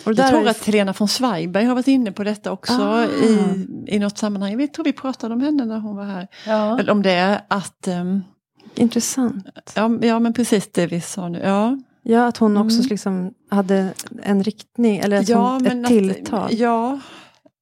Och 0.05 0.13
Jag 0.13 0.29
tror 0.29 0.47
att 0.47 0.65
Helena 0.65 0.93
von 0.99 1.07
Zweigbergg 1.07 1.67
har 1.67 1.75
varit 1.75 1.87
inne 1.87 2.11
på 2.11 2.23
detta 2.23 2.51
också 2.51 2.73
Ah. 2.73 3.05
i, 3.05 3.67
i 3.87 3.99
något 3.99 4.17
sammanhang. 4.17 4.59
Jag 4.61 4.73
tror 4.73 4.85
vi 4.85 4.93
pratade 4.93 5.33
om 5.33 5.41
henne 5.41 5.65
när 5.65 5.79
hon 5.79 5.95
var 5.95 6.05
här. 6.05 6.27
ja. 6.47 6.79
Eller 6.79 6.91
om 6.91 7.01
det 7.01 7.41
att, 7.47 7.87
ehm, 7.87 8.21
Intressant. 8.75 9.45
ja, 9.75 9.89
ja 10.01 10.19
men 10.19 10.33
precis 10.33 10.71
det 10.71 10.87
vi 10.87 11.01
sa 11.01 11.29
nu. 11.29 11.39
Ja, 11.43 11.77
Ja, 12.03 12.27
att 12.27 12.37
hon 12.37 12.57
också 12.57 12.77
Mm. 12.77 12.87
liksom 12.89 13.33
hade 13.49 13.93
en 14.23 14.43
riktning, 14.43 14.97
eller 14.97 15.25
ja 15.31 15.59
ett 15.65 15.87
tilltal. 15.87 16.45
Att, 16.45 16.53
ja, 16.53 16.99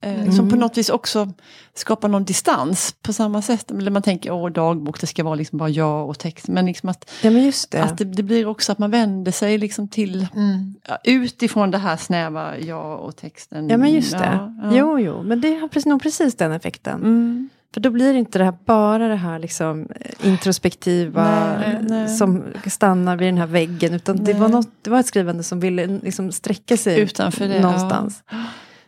Mm. 0.02 0.32
Som 0.32 0.50
på 0.50 0.56
något 0.56 0.78
vis 0.78 0.90
också 0.90 1.34
skapar 1.74 2.08
någon 2.08 2.24
distans 2.24 2.96
på 3.02 3.14
samma 3.14 3.42
sätt. 3.42 3.72
Eller 3.72 3.92
man 3.92 4.02
tänker 4.02 4.32
åh 4.32 4.52
dagbok, 4.52 5.02
det 5.02 5.08
ska 5.08 5.24
vara 5.24 5.36
liksom 5.36 5.58
bara 5.58 5.70
jag 5.70 6.10
och 6.10 6.20
text. 6.20 6.48
Men, 6.48 6.66
liksom 6.66 6.90
att, 6.90 7.10
ja, 7.24 7.30
men 7.30 7.44
just 7.44 7.72
det. 7.72 7.84
att 7.84 7.98
det, 7.98 8.06
det 8.06 8.24
blir 8.24 8.46
också 8.46 8.72
att 8.72 8.80
man 8.80 8.92
vänder 8.92 9.32
sig 9.32 9.58
liksom 9.58 9.88
till 9.88 10.28
mm. 10.36 10.76
utifrån 11.04 11.72
det 11.72 11.78
här 11.78 11.98
snäva 11.98 12.58
jag 12.58 13.00
och 13.00 13.16
texten. 13.16 13.70
Ja 13.70 13.78
men 13.78 13.94
just 13.94 14.12
det. 14.12 14.40
Ja, 14.42 14.54
ja. 14.64 14.70
Jo, 14.72 15.00
jo, 15.00 15.24
men 15.24 15.42
det 15.42 15.54
har 15.54 15.90
nog 15.90 16.02
precis 16.02 16.36
den 16.36 16.52
effekten. 16.52 17.00
Mm. 17.02 17.50
För 17.74 17.82
då 17.82 17.90
blir 17.90 18.14
det 18.14 18.20
inte 18.20 18.38
det 18.38 18.46
här, 18.46 18.58
bara 18.66 19.08
det 19.08 19.16
här 19.16 19.40
liksom 19.40 19.88
eh, 20.00 20.28
introspektiva 20.28 21.58
nej, 21.60 21.78
nej. 21.82 22.08
som 22.08 22.44
stannar 22.66 23.18
vid 23.18 23.28
den 23.28 23.38
här 23.38 23.48
väggen. 23.48 23.94
Utan 23.94 24.24
det 24.24 24.34
var, 24.34 24.50
något, 24.50 24.70
det 24.82 24.90
var 24.90 25.00
ett 25.00 25.06
skrivande 25.06 25.44
som 25.44 25.60
ville 25.60 25.88
liksom 25.88 26.32
sträcka 26.32 26.78
sig 26.78 27.00
Utanför 27.00 27.48
det, 27.48 27.62
någonstans. 27.62 28.24
Ja. 28.32 28.38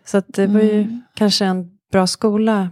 Så 0.09 0.17
att 0.17 0.33
det 0.33 0.47
var 0.47 0.61
ju 0.61 0.81
mm. 0.81 1.01
kanske 1.15 1.45
en 1.45 1.69
bra 1.91 2.07
skola 2.07 2.69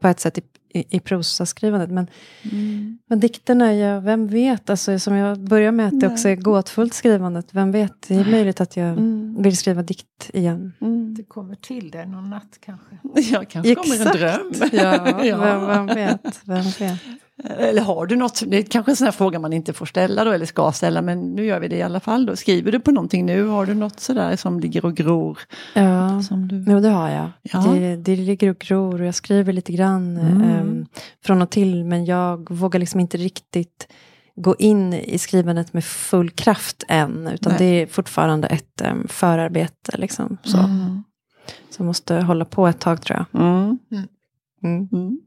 på 0.00 0.08
ett 0.08 0.20
sätt 0.20 0.38
i, 0.38 0.42
i, 0.78 0.96
i 0.96 1.00
prosaskrivandet. 1.00 1.90
Men, 1.90 2.06
mm. 2.52 2.98
men 3.08 3.20
dikterna, 3.20 3.74
ja, 3.74 4.00
vem 4.00 4.26
vet? 4.26 4.70
Alltså, 4.70 4.98
som 4.98 5.14
jag 5.14 5.40
börjar 5.40 5.72
med 5.72 5.88
att 5.88 6.00
det 6.00 6.06
också 6.06 6.28
är 6.28 6.36
gåtfullt 6.36 6.94
skrivandet. 6.94 7.46
Vem 7.54 7.72
vet? 7.72 8.08
Det 8.08 8.14
är 8.14 8.30
möjligt 8.30 8.60
att 8.60 8.76
jag 8.76 8.88
mm. 8.88 9.42
vill 9.42 9.56
skriva 9.56 9.82
dikt 9.82 10.30
igen. 10.32 10.72
Mm. 10.80 11.14
Det 11.14 11.24
kommer 11.24 11.54
till 11.54 11.90
det 11.90 12.06
någon 12.06 12.30
natt 12.30 12.58
kanske. 12.60 12.98
Ja, 13.32 13.44
kanske 13.48 13.72
Exakt. 13.72 13.88
kommer 13.88 14.06
en 14.06 14.16
dröm. 14.16 14.70
Ja, 14.72 15.24
ja. 15.24 15.38
Vem, 15.38 15.66
vem, 15.66 15.86
vet? 15.86 16.40
Vem 16.44 16.64
vet? 16.64 17.00
Eller 17.44 17.82
har 17.82 18.06
du 18.06 18.16
något, 18.16 18.42
det 18.46 18.56
är 18.56 18.62
kanske 18.62 18.92
en 18.92 18.96
sån 18.96 19.04
här 19.04 19.12
fråga 19.12 19.38
man 19.38 19.52
inte 19.52 19.72
får 19.72 19.86
ställa 19.86 20.24
då 20.24 20.30
eller 20.30 20.46
ska 20.46 20.72
ställa 20.72 21.02
men 21.02 21.34
nu 21.34 21.44
gör 21.44 21.60
vi 21.60 21.68
det 21.68 21.76
i 21.76 21.82
alla 21.82 22.00
fall 22.00 22.26
då. 22.26 22.36
Skriver 22.36 22.72
du 22.72 22.80
på 22.80 22.90
någonting 22.90 23.26
nu? 23.26 23.46
Har 23.46 23.66
du 23.66 23.74
något 23.74 24.00
sådär 24.00 24.36
som 24.36 24.60
ligger 24.60 24.84
och 24.84 24.94
gror? 24.94 25.38
Ja, 25.74 26.22
som 26.22 26.48
du... 26.48 26.64
jo 26.68 26.80
det 26.80 26.88
har 26.88 27.10
jag. 27.10 27.30
Ja. 27.42 27.58
Det, 27.58 27.96
det 27.96 28.16
ligger 28.16 28.50
och 28.50 28.58
gror 28.58 29.00
och 29.00 29.06
jag 29.06 29.14
skriver 29.14 29.52
lite 29.52 29.72
grann 29.72 30.16
mm. 30.16 30.60
um, 30.60 30.86
från 31.24 31.42
och 31.42 31.50
till 31.50 31.84
men 31.84 32.04
jag 32.04 32.50
vågar 32.50 32.80
liksom 32.80 33.00
inte 33.00 33.16
riktigt 33.16 33.88
gå 34.36 34.56
in 34.58 34.94
i 34.94 35.18
skrivandet 35.18 35.72
med 35.72 35.84
full 35.84 36.30
kraft 36.30 36.84
än. 36.88 37.26
Utan 37.26 37.52
Nej. 37.52 37.58
det 37.58 37.82
är 37.82 37.86
fortfarande 37.86 38.48
ett 38.48 38.82
um, 38.90 39.06
förarbete. 39.08 39.96
Liksom, 39.98 40.36
så. 40.42 40.58
Mm. 40.58 41.02
så 41.70 41.84
måste 41.84 42.14
hålla 42.14 42.44
på 42.44 42.66
ett 42.66 42.80
tag 42.80 43.02
tror 43.02 43.26
jag. 43.32 43.42
Mm. 43.42 43.78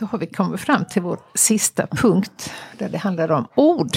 Då 0.00 0.06
har 0.06 0.18
vi 0.18 0.26
kommit 0.26 0.60
fram 0.60 0.84
till 0.84 1.02
vår 1.02 1.18
sista 1.34 1.86
punkt 1.86 2.52
där 2.78 2.88
det 2.88 2.98
handlar 2.98 3.30
om 3.30 3.46
ord. 3.54 3.96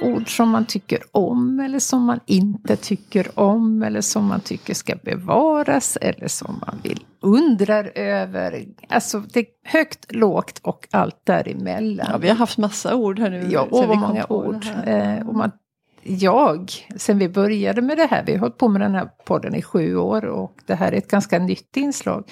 Ord 0.00 0.36
som 0.36 0.48
man 0.48 0.64
tycker 0.64 0.98
om 1.12 1.60
eller 1.60 1.78
som 1.78 2.02
man 2.02 2.20
inte 2.26 2.76
tycker 2.76 3.38
om 3.38 3.82
eller 3.82 4.00
som 4.00 4.26
man 4.26 4.40
tycker 4.40 4.74
ska 4.74 4.94
bevaras 5.02 5.98
eller 6.00 6.28
som 6.28 6.62
man 6.66 6.80
vill 6.82 7.04
undrar 7.20 7.92
över. 7.94 8.64
Alltså 8.88 9.22
det 9.32 9.40
är 9.40 9.46
högt, 9.64 10.14
lågt 10.14 10.60
och 10.62 10.88
allt 10.90 11.26
däremellan. 11.26 12.06
Ja, 12.10 12.18
vi 12.18 12.28
har 12.28 12.36
haft 12.36 12.58
massa 12.58 12.94
ord 12.94 13.18
här 13.18 13.30
nu. 13.30 13.46
Ja, 13.50 13.60
och 13.70 13.96
många 13.96 14.26
ord. 14.28 14.66
Eh, 14.86 15.28
och 15.28 15.34
man, 15.34 15.50
jag, 16.04 16.72
sen 16.96 17.18
vi 17.18 17.28
började 17.28 17.82
med 17.82 17.96
det 17.96 18.06
här, 18.06 18.24
vi 18.26 18.32
har 18.32 18.38
hållit 18.38 18.58
på 18.58 18.68
med 18.68 18.80
den 18.80 18.94
här 18.94 19.08
podden 19.24 19.54
i 19.54 19.62
sju 19.62 19.96
år 19.96 20.24
och 20.24 20.56
det 20.66 20.74
här 20.74 20.92
är 20.92 20.96
ett 20.96 21.10
ganska 21.10 21.38
nytt 21.38 21.76
inslag. 21.76 22.30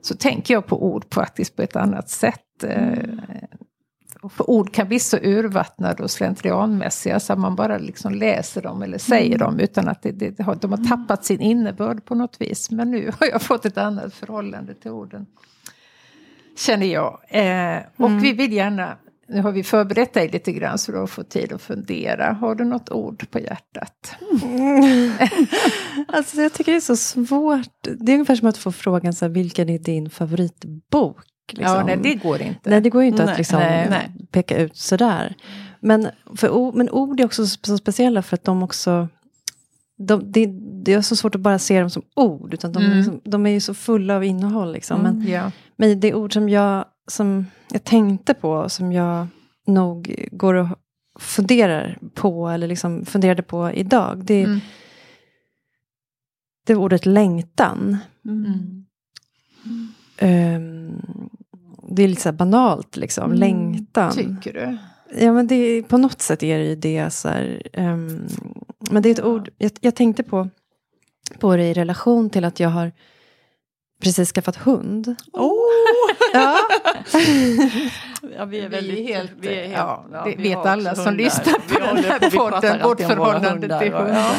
Så 0.00 0.14
tänker 0.14 0.54
jag 0.54 0.66
på 0.66 0.84
ord 0.84 1.14
faktiskt 1.14 1.56
på 1.56 1.62
ett 1.62 1.76
annat 1.76 2.08
sätt. 2.08 2.64
Mm. 2.64 3.20
För 4.30 4.50
ord 4.50 4.72
kan 4.72 4.88
bli 4.88 4.98
så 4.98 5.16
urvattnade 5.16 6.02
och 6.02 6.10
slentrianmässiga 6.10 7.20
så 7.20 7.32
att 7.32 7.38
man 7.38 7.56
bara 7.56 7.78
liksom 7.78 8.14
läser 8.14 8.62
dem 8.62 8.82
eller 8.82 8.98
säger 8.98 9.36
mm. 9.36 9.38
dem 9.38 9.60
utan 9.60 9.88
att 9.88 10.02
det, 10.02 10.10
det, 10.10 10.30
de 10.60 10.70
har 10.72 10.88
tappat 10.88 11.24
sin 11.24 11.40
innebörd 11.40 12.04
på 12.04 12.14
något 12.14 12.40
vis. 12.40 12.70
Men 12.70 12.90
nu 12.90 13.10
har 13.20 13.26
jag 13.26 13.42
fått 13.42 13.64
ett 13.64 13.78
annat 13.78 14.14
förhållande 14.14 14.74
till 14.74 14.90
orden. 14.90 15.26
Känner 16.56 16.86
jag. 16.86 17.20
Eh, 17.28 17.82
och 17.96 18.08
mm. 18.08 18.20
vi 18.20 18.32
vill 18.32 18.52
gärna 18.52 18.96
nu 19.32 19.42
har 19.42 19.52
vi 19.52 19.62
förberett 19.62 20.12
dig 20.12 20.28
lite 20.28 20.52
grann 20.52 20.78
så 20.78 20.92
du 20.92 20.98
har 20.98 21.06
fått 21.06 21.30
tid 21.30 21.52
att 21.52 21.62
fundera. 21.62 22.32
Har 22.32 22.54
du 22.54 22.64
något 22.64 22.90
ord 22.90 23.30
på 23.30 23.38
hjärtat? 23.38 24.14
Mm. 24.42 25.12
alltså 26.08 26.42
jag 26.42 26.52
tycker 26.52 26.72
det 26.72 26.78
är 26.78 26.80
så 26.80 26.96
svårt. 26.96 27.68
Det 27.98 28.12
är 28.12 28.14
ungefär 28.14 28.36
som 28.36 28.48
att 28.48 28.58
få 28.58 28.72
frågan 28.72 29.12
så 29.12 29.24
här, 29.24 29.32
vilken 29.32 29.68
är 29.68 29.78
din 29.78 30.10
favoritbok? 30.10 31.16
Liksom. 31.52 31.76
Ja, 31.76 31.84
nej, 31.84 31.98
det 32.02 32.14
går 32.14 32.42
inte. 32.42 32.70
Nej, 32.70 32.80
det 32.80 32.90
går 32.90 33.02
inte 33.02 33.24
nej, 33.24 33.32
att 33.32 33.38
liksom 33.38 33.58
nej, 33.58 34.10
peka 34.30 34.56
ut 34.56 34.76
sådär. 34.76 35.36
Men, 35.80 36.08
för, 36.36 36.72
men 36.72 36.90
ord 36.90 37.20
är 37.20 37.24
också 37.24 37.46
så 37.46 37.78
speciella 37.78 38.22
för 38.22 38.36
att 38.36 38.44
de 38.44 38.62
också 38.62 39.08
de, 40.06 40.32
det, 40.32 40.46
det, 40.84 40.92
är 40.92 41.00
så 41.00 41.16
svårt 41.16 41.34
att 41.34 41.40
bara 41.40 41.58
se 41.58 41.80
dem 41.80 41.90
som 41.90 42.02
ord, 42.16 42.54
utan 42.54 42.72
de, 42.72 42.84
mm. 42.84 42.96
liksom, 42.96 43.20
de 43.24 43.46
är 43.46 43.50
ju 43.50 43.60
så 43.60 43.74
fulla 43.74 44.16
av 44.16 44.24
innehåll. 44.24 44.72
Liksom. 44.72 45.00
Mm, 45.00 45.18
men, 45.18 45.28
yeah. 45.28 45.52
men 45.76 46.00
det 46.00 46.14
ord 46.14 46.32
som 46.32 46.48
jag 46.48 46.84
som 47.06 47.46
jag 47.70 47.84
tänkte 47.84 48.34
på, 48.34 48.68
som 48.68 48.92
jag 48.92 49.26
nog 49.66 50.26
går 50.32 50.54
och 50.54 50.68
funderar 51.18 51.98
på, 52.14 52.48
eller 52.48 52.66
liksom 52.66 53.06
funderade 53.06 53.42
på 53.42 53.72
idag, 53.72 54.24
det, 54.24 54.42
mm. 54.42 54.60
det 56.66 56.72
är 56.72 56.76
ordet 56.76 57.06
längtan. 57.06 57.96
Um, 58.24 58.78
det 61.88 62.02
är 62.02 62.08
lite 62.08 62.22
så 62.22 62.32
banalt, 62.32 62.96
liksom. 62.96 63.24
Mm. 63.24 63.38
Längtan. 63.38 64.12
Tycker 64.12 64.52
du? 64.52 64.78
Ja, 65.24 65.32
men 65.32 65.46
det, 65.46 65.82
på 65.82 65.98
något 65.98 66.22
sätt 66.22 66.42
är 66.42 66.58
det 66.58 66.64
ju 66.64 66.76
det. 66.76 67.10
Så 67.10 67.28
här, 67.28 67.62
um, 67.72 68.26
men 68.90 69.02
det 69.02 69.08
är 69.08 69.10
ett 69.10 69.18
ja. 69.18 69.24
ord, 69.24 69.50
jag, 69.58 69.70
jag, 69.80 69.94
tänkte 69.94 70.22
på, 70.22 70.48
på 71.38 71.56
det 71.56 71.64
i 71.64 71.74
relation 71.74 72.30
till 72.30 72.44
att 72.44 72.60
jag 72.60 72.68
har 72.68 72.92
precis 74.02 74.32
skaffat 74.32 74.56
hund. 74.56 75.16
Oh. 75.32 75.52
ja. 76.32 76.58
ja, 78.36 78.44
vi 78.44 78.60
är 78.60 78.68
väldigt... 78.68 78.98
Vi 78.98 79.12
är 79.12 79.16
helt, 79.16 79.32
vi 79.40 79.48
är 79.48 79.62
helt, 79.62 79.72
ja, 79.72 80.06
ja, 80.12 80.24
det 80.24 80.42
vet 80.42 80.58
alla 80.58 80.94
som 80.94 81.14
lyssnar 81.14 81.52
på 81.52 81.94
den 81.94 82.04
här 82.04 82.30
podden, 82.30 82.82
vårt 82.82 83.00
förhållande 83.00 83.78
till 83.80 83.92
hundar. 83.92 84.08
Ja. 84.08 84.34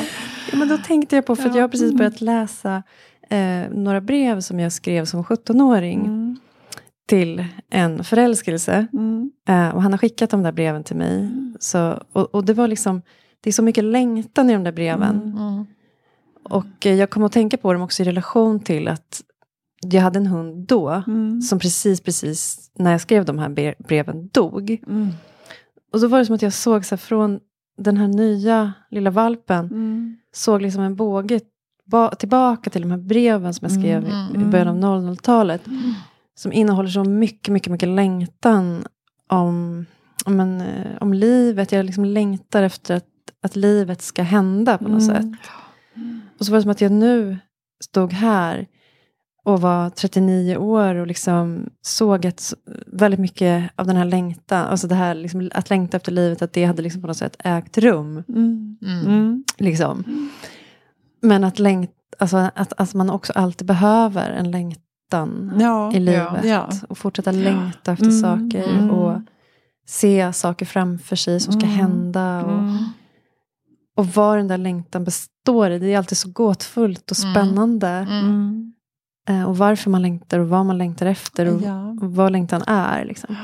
ja. 0.51 0.57
men 0.57 0.67
då 0.67 0.77
tänkte 0.77 1.15
jag 1.15 1.25
på, 1.25 1.35
för 1.35 1.49
jag 1.49 1.61
har 1.61 1.67
precis 1.67 1.93
börjat 1.93 2.21
läsa 2.21 2.83
eh, 3.29 3.69
några 3.71 4.01
brev 4.01 4.41
som 4.41 4.59
jag 4.59 4.71
skrev 4.71 5.05
som 5.05 5.23
17-åring. 5.23 5.99
Mm. 5.99 6.39
Till 7.07 7.45
en 7.69 8.03
förälskelse. 8.03 8.87
Mm. 8.93 9.31
Eh, 9.47 9.75
och 9.75 9.81
han 9.81 9.93
har 9.93 9.97
skickat 9.97 10.29
de 10.29 10.43
där 10.43 10.51
breven 10.51 10.83
till 10.83 10.95
mig. 10.95 11.19
Mm. 11.19 11.55
Så, 11.59 12.03
och, 12.13 12.35
och, 12.35 12.45
det 12.45 12.53
var 12.53 12.67
liksom, 12.67 13.01
det 13.43 13.49
är 13.49 13.51
så 13.51 13.63
mycket 13.63 13.83
längtan 13.83 14.49
i 14.49 14.53
de 14.53 14.63
där 14.63 14.71
breven. 14.71 15.21
Mm. 15.21 15.37
Mm. 15.37 15.65
Och 16.43 16.85
eh, 16.85 16.93
jag 16.93 17.09
kom 17.09 17.23
att 17.23 17.31
tänka 17.31 17.57
på 17.57 17.73
dem 17.73 17.81
också 17.81 18.03
i 18.03 18.05
relation 18.05 18.59
till 18.59 18.87
att 18.87 19.23
jag 19.81 20.01
hade 20.01 20.19
en 20.19 20.27
hund 20.27 20.67
då, 20.67 21.03
mm. 21.07 21.41
som 21.41 21.59
precis, 21.59 22.01
precis 22.01 22.71
när 22.75 22.91
jag 22.91 23.01
skrev 23.01 23.25
de 23.25 23.39
här 23.39 23.75
breven 23.87 24.27
dog. 24.27 24.83
Mm. 24.87 25.09
Och 25.93 25.99
så 25.99 26.07
var 26.07 26.19
det 26.19 26.25
som 26.25 26.35
att 26.35 26.41
jag 26.41 26.53
såg 26.53 26.85
så 26.85 26.95
här, 26.95 26.97
från 26.97 27.39
den 27.77 27.97
här 27.97 28.07
nya 28.07 28.73
lilla 28.91 29.09
valpen, 29.09 29.65
mm. 29.65 30.17
såg 30.33 30.61
liksom 30.61 30.81
en 30.81 30.95
båge 30.95 31.39
tillbaka 32.19 32.69
till 32.69 32.81
de 32.81 32.91
här 32.91 32.97
breven 32.97 33.53
som 33.53 33.65
jag 33.65 33.79
skrev 33.79 34.03
i, 34.07 34.41
i 34.41 34.45
början 34.45 34.83
av 34.83 35.01
00-talet. 35.01 35.67
Mm. 35.67 35.79
Mm. 35.79 35.93
Som 36.35 36.53
innehåller 36.53 36.89
så 36.89 37.03
mycket, 37.03 37.53
mycket, 37.53 37.71
mycket 37.71 37.89
längtan 37.89 38.85
om, 39.27 39.85
om, 40.25 40.39
en, 40.39 40.61
eh, 40.61 40.97
om 40.99 41.13
livet. 41.13 41.71
Jag 41.71 41.85
liksom 41.85 42.05
längtar 42.05 42.63
efter 42.63 42.95
att, 42.95 43.05
att 43.43 43.55
livet 43.55 44.01
ska 44.01 44.23
hända 44.23 44.77
på 44.77 44.87
något 44.87 45.05
sätt. 45.05 45.25
Och 46.39 46.45
så 46.45 46.51
var 46.51 46.57
det 46.57 46.61
som 46.61 46.71
att 46.71 46.81
jag 46.81 46.91
nu 46.91 47.37
stod 47.83 48.13
här 48.13 48.67
och 49.45 49.61
var 49.61 49.89
39 49.89 50.57
år 50.57 50.95
och 50.95 51.07
liksom 51.07 51.69
såg 51.81 52.27
att 52.27 52.53
väldigt 52.87 53.19
mycket 53.19 53.71
av 53.75 53.87
den 53.87 53.95
här 53.95 54.05
längtan, 54.05 54.65
alltså 54.65 54.87
det 54.87 54.95
här 54.95 55.15
liksom, 55.15 55.49
att 55.53 55.69
längta 55.69 55.97
efter 55.97 56.11
livet, 56.11 56.41
att 56.41 56.53
det 56.53 56.65
hade 56.65 56.81
liksom 56.81 57.01
på 57.01 57.07
något 57.07 57.17
sätt 57.17 57.35
ägt 57.39 57.77
rum. 57.77 58.23
Mm. 58.27 58.77
Mm. 58.81 59.43
Liksom. 59.57 60.29
Men 61.21 61.43
att, 61.43 61.59
längt, 61.59 61.91
alltså, 62.19 62.37
att, 62.55 62.73
att 62.77 62.93
man 62.93 63.09
också 63.09 63.33
alltid 63.33 63.67
behöver 63.67 64.31
en 64.31 64.51
längtan 64.51 65.57
ja, 65.59 65.93
i 65.93 65.99
livet. 65.99 66.43
Ja, 66.43 66.49
ja. 66.49 66.69
Och 66.89 66.97
fortsätta 66.97 67.31
längta 67.31 67.91
efter 67.91 68.05
mm, 68.05 68.19
saker. 68.19 68.69
Mm. 68.69 68.91
Och 68.91 69.21
se 69.87 70.33
saker 70.33 70.65
framför 70.65 71.15
sig 71.15 71.39
som 71.39 71.53
ska 71.53 71.65
mm. 71.65 71.77
hända. 71.77 72.45
Och, 72.45 72.59
mm. 72.59 72.77
Och 73.95 74.07
vad 74.07 74.37
den 74.37 74.47
där 74.47 74.57
längtan 74.57 75.03
består 75.03 75.71
i. 75.71 75.79
Det 75.79 75.93
är 75.93 75.97
alltid 75.97 76.17
så 76.17 76.29
gåtfullt 76.31 77.11
och 77.11 77.17
spännande. 77.17 78.07
Eh, 79.29 79.43
och 79.43 79.57
varför 79.57 79.89
man 79.89 80.01
längtar 80.01 80.39
och 80.39 80.49
vad 80.49 80.65
man 80.65 80.77
längtar 80.77 81.05
efter 81.05 81.45
och, 81.55 81.61
ja. 81.61 81.89
och 82.01 82.15
vad 82.15 82.31
längtan 82.31 82.63
är. 82.67 83.05
Liksom. 83.05 83.35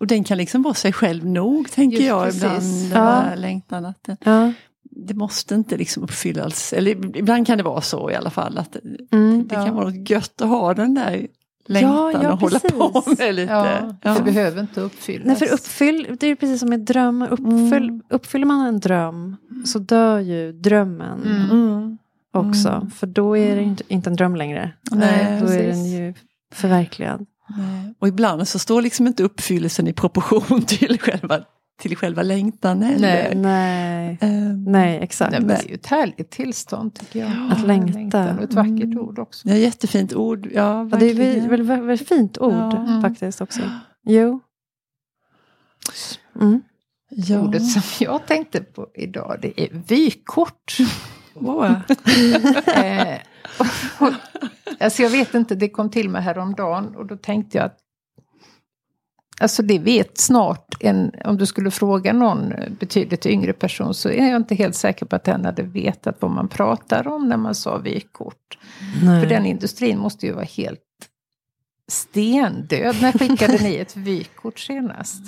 Och 0.00 0.06
den 0.06 0.24
kan 0.24 0.38
liksom 0.38 0.62
vara 0.62 0.74
sig 0.74 0.92
själv 0.92 1.26
nog, 1.26 1.70
tänker 1.70 1.96
Just 1.96 2.08
jag 2.08 2.24
precis. 2.24 2.84
ibland. 2.84 3.24
Den 3.24 3.30
ja. 3.30 3.34
längtan. 3.34 3.84
Att 3.84 4.04
det, 4.04 4.16
ja. 4.24 4.52
det 4.82 5.14
måste 5.14 5.54
inte 5.54 5.76
liksom 5.76 6.02
uppfyllas, 6.02 6.72
eller 6.72 7.16
ibland 7.16 7.46
kan 7.46 7.58
det 7.58 7.64
vara 7.64 7.80
så 7.80 8.10
i 8.10 8.14
alla 8.14 8.30
fall. 8.30 8.58
Att 8.58 8.76
mm, 9.12 9.48
det, 9.48 9.56
det 9.56 9.64
kan 9.64 9.74
vara 9.74 9.84
något 9.84 10.10
gött 10.10 10.40
att 10.40 10.48
ha 10.48 10.74
den 10.74 10.94
där 10.94 11.26
längtan 11.68 12.12
ja, 12.12 12.22
ja, 12.22 12.32
och 12.32 12.40
hålla 12.40 12.58
på 12.58 13.02
med 13.18 13.34
lite. 13.34 13.52
Ja, 13.52 13.94
ja. 14.02 14.14
Det 14.14 14.22
behöver 14.22 14.60
inte 14.60 14.80
uppfyllas. 14.80 15.26
Nej, 15.26 15.36
för 15.36 15.54
uppfyll, 15.54 16.16
det 16.20 16.26
är 16.26 16.34
precis 16.34 16.60
som 16.60 16.68
med 16.68 16.80
drömmar. 16.80 17.28
Uppfyll, 17.28 17.88
mm. 17.88 18.02
Uppfyller 18.10 18.46
man 18.46 18.66
en 18.66 18.80
dröm 18.80 19.36
så 19.64 19.78
dör 19.78 20.18
ju 20.18 20.52
drömmen 20.52 21.22
mm. 21.22 21.50
mm. 21.50 21.98
också. 22.32 22.68
Mm. 22.68 22.90
För 22.90 23.06
då 23.06 23.36
är 23.36 23.56
det 23.56 23.62
inte, 23.62 23.84
inte 23.88 24.10
en 24.10 24.16
dröm 24.16 24.36
längre. 24.36 24.72
Nej, 24.90 25.40
då 25.40 25.46
precis. 25.46 25.60
är 25.60 25.66
den 25.66 25.84
ju 25.84 26.14
förverkligad. 26.54 27.26
Nej. 27.56 27.94
Och 27.98 28.08
ibland 28.08 28.48
så 28.48 28.58
står 28.58 28.82
liksom 28.82 29.06
inte 29.06 29.22
uppfyllelsen 29.22 29.88
i 29.88 29.92
proportion 29.92 30.62
till 30.66 30.98
själva 31.00 31.40
till 31.78 31.96
själva 31.96 32.22
längtan 32.22 32.82
heller. 32.82 33.34
Nej, 33.34 34.18
nej, 34.20 34.46
um, 34.50 34.64
nej 34.64 34.98
exakt. 35.02 35.30
Nej, 35.30 35.40
men 35.40 35.48
det 35.48 35.64
är 35.64 35.68
ju 35.68 35.74
ett 35.74 35.86
härligt 35.86 36.30
tillstånd 36.30 36.94
tycker 36.94 37.20
jag. 37.20 37.52
Att 37.52 37.66
längta. 37.66 37.98
längtan 37.98 38.38
ett 38.38 38.54
vackert 38.54 38.82
mm. 38.82 38.98
ord 38.98 39.18
också. 39.18 39.48
Ja, 39.48 39.54
jättefint 39.54 40.14
ord. 40.14 40.48
Ja, 40.52 40.88
ja 40.90 40.96
det 40.98 41.10
är 41.10 41.14
väldigt, 41.14 41.44
väldigt, 41.44 41.68
väldigt 41.68 42.08
fint 42.08 42.38
ord 42.38 42.52
ja. 42.52 42.76
Mm. 42.76 43.02
faktiskt 43.02 43.40
också. 43.40 43.60
Jo. 44.06 44.40
Mm. 46.40 46.60
Ja. 47.08 47.40
Ordet 47.40 47.66
som 47.66 47.82
jag 48.06 48.26
tänkte 48.26 48.60
på 48.60 48.86
idag 48.94 49.38
det 49.42 49.60
är 49.60 49.68
vykort. 49.88 50.76
Wow. 51.34 51.64
eh, 52.66 53.18
alltså 54.80 55.02
jag 55.02 55.10
vet 55.10 55.34
inte, 55.34 55.54
det 55.54 55.68
kom 55.68 55.90
till 55.90 56.08
mig 56.08 56.22
häromdagen 56.22 56.96
och 56.96 57.06
då 57.06 57.16
tänkte 57.16 57.58
jag 57.58 57.64
att 57.64 57.78
Alltså 59.40 59.62
det 59.62 59.78
vet 59.78 60.18
snart, 60.18 60.74
en, 60.80 61.12
om 61.24 61.36
du 61.36 61.46
skulle 61.46 61.70
fråga 61.70 62.12
någon 62.12 62.52
betydligt 62.80 63.26
yngre 63.26 63.52
person 63.52 63.94
så 63.94 64.08
är 64.08 64.28
jag 64.28 64.36
inte 64.36 64.54
helt 64.54 64.74
säker 64.74 65.06
på 65.06 65.16
att 65.16 65.24
den 65.24 65.44
hade 65.44 65.62
vetat 65.62 66.16
vad 66.20 66.30
man 66.30 66.48
pratar 66.48 67.08
om 67.08 67.28
när 67.28 67.36
man 67.36 67.54
sa 67.54 67.78
vykort. 67.78 68.58
Nej. 69.02 69.22
För 69.22 69.28
den 69.28 69.46
industrin 69.46 69.98
måste 69.98 70.26
ju 70.26 70.32
vara 70.32 70.44
helt 70.44 70.80
stendöd. 71.88 72.96
När 73.00 73.12
skickade 73.12 73.58
ni 73.62 73.76
ett 73.76 73.96
vykort 73.96 74.58
senast? 74.58 75.22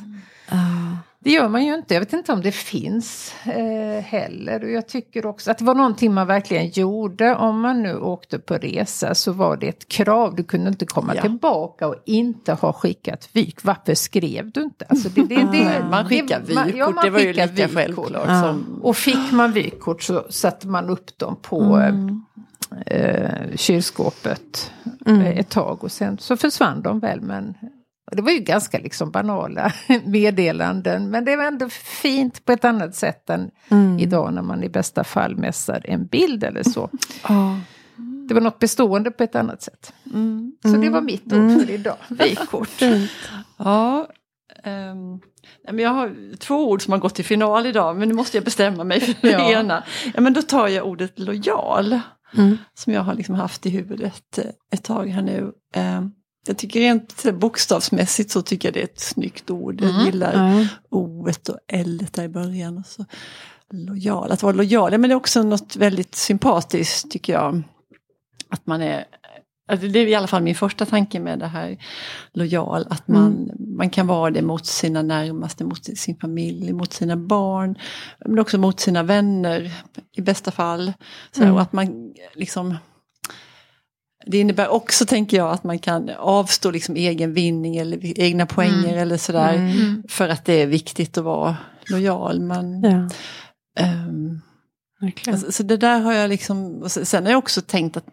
Uh. 0.53 0.97
Det 1.25 1.31
gör 1.31 1.49
man 1.49 1.65
ju 1.65 1.75
inte. 1.75 1.95
Jag 1.95 2.01
vet 2.01 2.13
inte 2.13 2.33
om 2.33 2.41
det 2.41 2.53
finns 2.53 3.35
eh, 3.45 4.05
heller. 4.05 4.65
Och 4.65 4.71
jag 4.71 4.89
tycker 4.89 5.27
också 5.27 5.51
att 5.51 5.59
det 5.59 5.65
var 5.65 5.75
någonting 5.75 6.15
man 6.15 6.27
verkligen 6.27 6.69
gjorde. 6.69 7.37
Om 7.37 7.61
man 7.61 7.83
nu 7.83 7.97
åkte 7.97 8.39
på 8.39 8.55
resa 8.55 9.15
så 9.15 9.33
var 9.33 9.57
det 9.57 9.69
ett 9.69 9.89
krav. 9.89 10.35
Du 10.35 10.45
kunde 10.45 10.69
inte 10.69 10.87
komma 10.87 11.15
ja. 11.15 11.23
tillbaka 11.23 11.89
och 11.89 11.97
inte 12.07 12.53
ha 12.53 12.73
skickat 12.73 13.29
vyk. 13.33 13.65
Varför 13.65 13.95
skrev 13.95 14.51
du 14.51 14.63
inte? 14.63 14.85
Alltså 14.89 15.09
det, 15.09 15.23
det, 15.23 15.49
det, 15.53 15.87
man 15.91 16.09
skickar 16.09 16.41
vykort, 16.41 16.75
ja, 16.77 17.03
det 17.03 17.11
var 17.11 17.21
ju 17.21 17.33
lika 17.33 17.69
självklart. 17.69 18.45
Som... 18.45 18.81
Och 18.83 18.97
fick 18.97 19.33
man 19.33 19.53
vykort 19.53 20.03
så 20.03 20.27
satte 20.31 20.69
man 20.69 20.91
upp 20.91 21.19
dem 21.19 21.37
på 21.43 21.63
mm. 21.63 22.25
eh, 22.87 23.57
kylskåpet 23.57 24.73
mm. 25.07 25.39
ett 25.39 25.49
tag. 25.49 25.85
Och 25.85 25.93
sen 25.93 26.19
så 26.19 26.37
försvann 26.37 26.83
de 26.83 27.01
väl. 27.01 27.21
Men 27.21 27.55
det 28.11 28.23
var 28.23 28.31
ju 28.31 28.39
ganska 28.39 28.79
liksom 28.79 29.11
banala 29.11 29.73
meddelanden 30.05 31.11
men 31.11 31.25
det 31.25 31.37
var 31.37 31.45
ändå 31.45 31.69
fint 31.69 32.45
på 32.45 32.53
ett 32.53 32.65
annat 32.65 32.95
sätt 32.95 33.31
än 33.31 33.51
mm. 33.69 33.99
idag 33.99 34.35
när 34.35 34.43
man 34.43 34.65
i 34.65 34.69
bästa 34.69 35.05
fall 35.05 35.37
mässar 35.37 35.81
en 35.85 36.07
bild 36.07 36.45
eller 36.45 36.63
så. 36.63 36.91
Oh. 37.29 37.59
Det 38.29 38.35
var 38.35 38.41
något 38.41 38.59
bestående 38.59 39.11
på 39.11 39.23
ett 39.23 39.35
annat 39.35 39.63
sätt. 39.63 39.93
Mm. 40.15 40.53
Så 40.63 40.69
det 40.69 40.89
var 40.89 41.01
mitt 41.01 41.33
ord 41.33 41.39
mm. 41.39 41.61
för 41.61 41.71
idag, 41.71 41.97
vykort. 42.09 42.83
ja, 43.57 44.09
um, 45.71 45.79
jag 45.81 45.91
har 45.91 46.37
två 46.37 46.71
ord 46.71 46.83
som 46.83 46.93
har 46.93 47.01
gått 47.01 47.15
till 47.15 47.25
final 47.25 47.67
idag 47.67 47.97
men 47.97 48.09
nu 48.09 48.15
måste 48.15 48.37
jag 48.37 48.45
bestämma 48.45 48.85
mig 48.85 49.01
för 49.01 49.15
det 49.21 49.33
ja. 49.33 49.53
ena. 49.53 49.85
Ja, 50.15 50.21
men 50.21 50.33
då 50.33 50.43
tar 50.43 50.69
jag 50.69 50.87
ordet 50.87 51.19
lojal. 51.19 52.01
Mm. 52.37 52.59
Som 52.75 52.93
jag 52.93 53.03
har 53.03 53.15
liksom 53.15 53.35
haft 53.35 53.67
i 53.67 53.71
huvudet 53.71 54.39
ett 54.73 54.85
tag 54.85 55.07
här 55.09 55.23
nu. 55.23 55.53
Jag 56.47 56.59
tycker 56.59 56.81
rent 56.81 57.25
bokstavsmässigt 57.35 58.31
så 58.31 58.43
tycker 58.43 58.69
jag 58.69 58.75
det 58.75 58.81
är 58.81 58.85
ett 58.85 59.01
snyggt 59.01 59.51
ord. 59.51 59.81
Jag 59.81 59.91
mm. 59.91 60.07
gillar 60.07 60.33
mm. 60.33 60.67
o 60.91 61.29
och 61.29 61.57
l 61.69 62.07
där 62.11 62.23
i 62.23 62.29
början. 62.29 62.79
Och 62.79 62.87
så. 62.87 63.05
Lojal, 63.73 64.33
att 64.33 64.43
vara 64.43 64.53
lojal, 64.53 64.91
men 64.91 65.03
det 65.03 65.13
är 65.13 65.15
också 65.15 65.43
något 65.43 65.77
väldigt 65.77 66.15
sympatiskt 66.15 67.11
tycker 67.11 67.33
jag. 67.33 67.63
Att 68.49 68.67
man 68.67 68.83
är, 68.83 69.05
alltså 69.69 69.89
det 69.89 69.99
är 69.99 70.07
i 70.07 70.15
alla 70.15 70.27
fall 70.27 70.43
min 70.43 70.55
första 70.55 70.87
tanke 70.87 71.21
med 71.21 71.39
det 71.39 71.47
här 71.47 71.79
lojal, 72.33 72.87
att 72.91 73.09
man, 73.09 73.27
mm. 73.27 73.77
man 73.77 73.91
kan 73.91 74.07
vara 74.07 74.31
det 74.31 74.43
mot 74.43 74.67
sina 74.67 75.03
närmaste, 75.03 75.65
mot 75.65 75.99
sin 75.99 76.17
familj, 76.17 76.73
mot 76.73 76.93
sina 76.93 77.17
barn, 77.17 77.79
men 78.27 78.39
också 78.39 78.59
mot 78.59 78.81
sina 78.81 79.03
vänner 79.03 79.73
i 80.17 80.21
bästa 80.21 80.51
fall. 80.51 80.93
Så, 81.33 81.43
mm. 81.43 81.55
Och 81.55 81.61
att 81.61 81.73
man 81.73 82.15
liksom 82.35 82.77
det 84.27 84.39
innebär 84.39 84.69
också, 84.69 85.07
tänker 85.07 85.37
jag, 85.37 85.51
att 85.51 85.65
man 85.65 85.79
kan 85.79 86.11
avstå 86.19 86.71
liksom 86.71 86.97
egen 86.97 87.33
vinning 87.33 87.77
eller 87.77 88.21
egna 88.21 88.47
poänger 88.47 88.89
mm. 88.89 88.99
eller 88.99 89.17
sådär. 89.17 89.55
Mm. 89.55 90.03
För 90.09 90.29
att 90.29 90.45
det 90.45 90.63
är 90.63 90.67
viktigt 90.67 91.19
att 91.19 91.25
vara 91.25 91.57
lojal. 91.91 92.41
Men, 92.41 92.83
ja. 92.83 93.85
um, 94.09 94.41
alltså, 95.29 95.53
så 95.53 95.63
det 95.63 95.77
där 95.77 96.01
har 96.01 96.13
jag 96.13 96.29
liksom, 96.29 96.89
sen 96.89 97.25
har 97.25 97.33
jag 97.33 97.39
också 97.39 97.61
tänkt 97.61 97.97
att, 97.97 98.07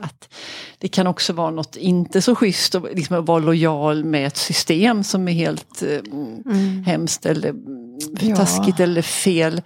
att 0.00 0.34
det 0.78 0.88
kan 0.88 1.06
också 1.06 1.32
vara 1.32 1.50
något 1.50 1.76
inte 1.76 2.22
så 2.22 2.34
schysst 2.34 2.74
att 2.74 2.94
liksom 2.94 3.24
vara 3.24 3.38
lojal 3.38 4.04
med 4.04 4.26
ett 4.26 4.36
system 4.36 5.04
som 5.04 5.28
är 5.28 5.32
helt 5.32 5.82
mm. 5.82 6.84
hemskt 6.84 7.26
eller 7.26 7.54
ja. 8.20 8.36
taskigt 8.36 8.80
eller 8.80 9.02
fel. 9.02 9.62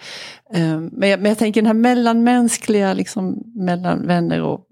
Um, 0.55 0.91
men, 0.93 1.09
jag, 1.09 1.21
men 1.21 1.29
jag 1.29 1.39
tänker 1.39 1.63
den 1.63 1.67
här 1.67 1.75
mellanmänskliga, 1.75 2.95
liksom, 2.95 3.43
mellan 3.55 4.07
vänner 4.07 4.43
och 4.43 4.67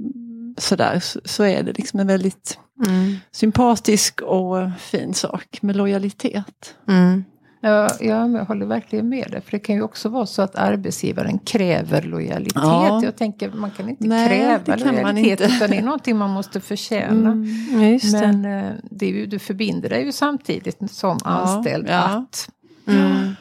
sådär 0.58 1.00
så, 1.00 1.20
så 1.24 1.44
är 1.44 1.62
det 1.62 1.78
liksom 1.78 2.00
en 2.00 2.06
väldigt 2.06 2.58
mm. 2.86 3.16
sympatisk 3.32 4.20
och 4.20 4.70
fin 4.78 5.14
sak 5.14 5.58
med 5.62 5.76
lojalitet. 5.76 6.74
Mm. 6.88 7.24
Ja, 7.60 7.88
ja, 8.00 8.28
jag 8.28 8.44
håller 8.44 8.66
verkligen 8.66 9.08
med 9.08 9.30
dig. 9.30 9.40
För 9.40 9.50
det 9.50 9.58
kan 9.58 9.74
ju 9.74 9.82
också 9.82 10.08
vara 10.08 10.26
så 10.26 10.42
att 10.42 10.56
arbetsgivaren 10.56 11.38
kräver 11.38 12.02
lojalitet. 12.02 12.54
Ja. 12.54 13.00
Jag 13.04 13.16
tänker 13.16 13.50
man 13.50 13.70
kan 13.70 13.88
inte 13.88 14.06
Nej, 14.06 14.28
kräva 14.28 14.78
kan 14.78 14.94
lojalitet 14.94 15.40
inte. 15.40 15.54
utan 15.56 15.70
det 15.70 15.76
är 15.76 15.82
någonting 15.82 16.16
man 16.16 16.30
måste 16.30 16.60
förtjäna. 16.60 17.30
Mm, 17.30 17.98
Men 18.12 18.42
det. 18.42 18.50
Eh, 18.50 18.72
det 18.90 19.06
är 19.06 19.10
ju, 19.10 19.26
du 19.26 19.38
förbinder 19.38 19.88
dig 19.88 20.04
ju 20.04 20.12
samtidigt 20.12 20.90
som 20.90 21.18
anställd 21.24 21.88
ja. 21.88 21.98
att 21.98 22.50
mm 22.86 23.34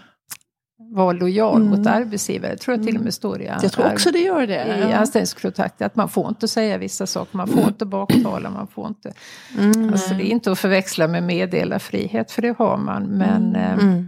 vara 0.90 1.12
lojal 1.12 1.62
mm. 1.62 1.70
mot 1.70 1.88
arbetsgivare. 1.88 2.52
Det 2.52 2.58
tror 2.58 2.78
jag 2.78 2.86
till 2.86 2.98
och 2.98 3.04
med 3.04 3.14
står 3.14 3.42
i, 3.42 3.46
jag 3.62 3.72
tror 3.72 3.92
också 3.92 4.12
det 4.12 4.20
gör 4.20 4.48
det. 4.48 4.66
i 4.66 4.92
ja. 4.92 4.98
anställningskontrakt. 4.98 5.82
Att 5.82 5.96
man 5.96 6.10
får 6.10 6.28
inte 6.28 6.48
säga 6.48 6.78
vissa 6.78 7.08
saker, 7.08 7.38
man 7.38 7.48
får 7.48 7.64
inte 7.64 7.86
baktala, 7.86 8.50
man 8.50 8.68
får 8.68 8.88
inte... 8.88 9.14
Mm. 9.58 9.90
Alltså, 9.90 10.14
det 10.14 10.24
är 10.24 10.32
inte 10.32 10.52
att 10.52 10.60
förväxla 10.60 11.08
med 11.08 11.24
meddelarfrihet, 11.24 12.32
för 12.32 12.42
det 12.42 12.56
har 12.58 12.78
man. 12.78 13.04
Men, 13.04 13.56
mm. 13.56 14.00
Eh, 14.00 14.04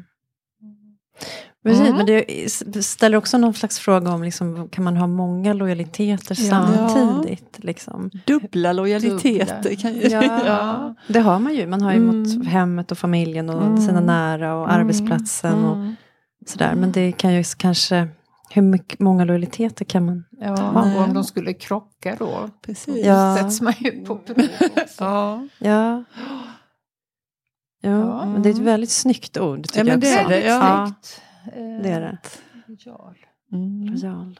Precis, 1.63 1.81
mm. 1.81 1.95
men 1.95 2.05
det 2.05 2.83
ställer 2.83 3.17
också 3.17 3.37
någon 3.37 3.53
slags 3.53 3.79
fråga 3.79 4.11
om 4.11 4.23
liksom, 4.23 4.69
kan 4.69 4.83
man 4.83 4.97
ha 4.97 5.07
många 5.07 5.53
lojaliteter 5.53 6.37
ja. 6.39 6.49
samtidigt? 6.49 7.63
Liksom? 7.63 8.09
Dubbla 8.25 8.73
lojaliteter. 8.73 9.75
Ja. 10.11 10.23
ja. 10.45 10.95
det 11.07 11.19
har 11.19 11.39
man 11.39 11.55
ju. 11.55 11.67
Man 11.67 11.81
har 11.81 11.91
ju 11.91 11.97
mm. 11.97 12.19
mot 12.19 12.47
hemmet 12.47 12.91
och 12.91 12.97
familjen 12.97 13.49
och 13.49 13.61
mm. 13.61 13.77
sina 13.77 13.99
nära 13.99 14.55
och 14.55 14.69
mm. 14.69 14.81
arbetsplatsen. 14.81 15.65
Och, 15.65 15.75
mm. 15.75 15.95
Sådär. 16.45 16.75
Men 16.75 16.91
det 16.91 17.11
kan 17.11 17.33
ju 17.33 17.43
kanske, 17.57 18.07
hur 18.49 18.61
mycket, 18.61 18.99
många 18.99 19.25
lojaliteter 19.25 19.85
kan 19.85 20.05
man 20.05 20.25
ja, 20.31 20.55
ha? 20.55 20.95
Och 20.95 21.03
om 21.03 21.13
de 21.13 21.23
skulle 21.23 21.53
krocka 21.53 22.15
då, 22.19 22.49
Precis. 22.65 23.05
Ja. 23.05 23.37
sätts 23.37 23.61
man 23.61 23.73
ju 23.79 24.05
på 24.05 24.15
prov 24.15 24.47
ja. 24.99 25.47
ja. 25.59 26.03
Ja, 27.81 28.25
men 28.25 28.41
det 28.41 28.49
är 28.49 28.53
ett 28.53 28.59
väldigt 28.59 28.89
snyggt 28.89 29.37
ord. 29.37 29.65
Ja, 29.73 29.83
men 29.83 29.99
det 29.99 30.07
är 30.07 30.29
det. 30.29 30.41
Ja. 30.41 30.91
det 31.83 31.89
är 31.89 32.01
det. 32.01 32.17
Lojal. 32.67 33.17
Mm. 33.51 33.85
Lojal. 33.85 34.39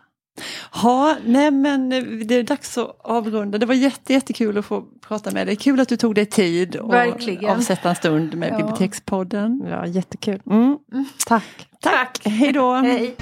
Ja, 0.84 1.16
nej 1.26 1.52
men 1.52 1.90
det 2.28 2.36
är 2.36 2.44
dags 2.44 2.78
att 2.78 2.98
avrunda. 3.04 3.58
Det 3.58 3.66
var 3.66 3.74
jätte, 3.76 4.14
jättekul 4.14 4.58
att 4.58 4.66
få 4.66 4.84
prata 5.08 5.32
med 5.32 5.48
dig. 5.48 5.56
Kul 5.56 5.80
att 5.80 5.90
du 5.90 5.98
tog 5.98 6.16
dig 6.16 6.26
tid 6.26 6.76
och 6.76 6.94
Verkligen. 6.94 7.50
avsätta 7.50 7.90
en 7.90 7.96
stund 7.96 8.36
med 8.36 8.50
ja. 8.52 8.58
Bibliotekspodden. 8.58 9.64
Ja, 9.70 9.86
jättekul. 9.86 10.42
Mm. 10.52 10.78
Tack. 11.26 11.68
Tack. 11.82 12.20
Hej 12.26 12.52
då. 12.54 12.74
Hej. 12.74 13.16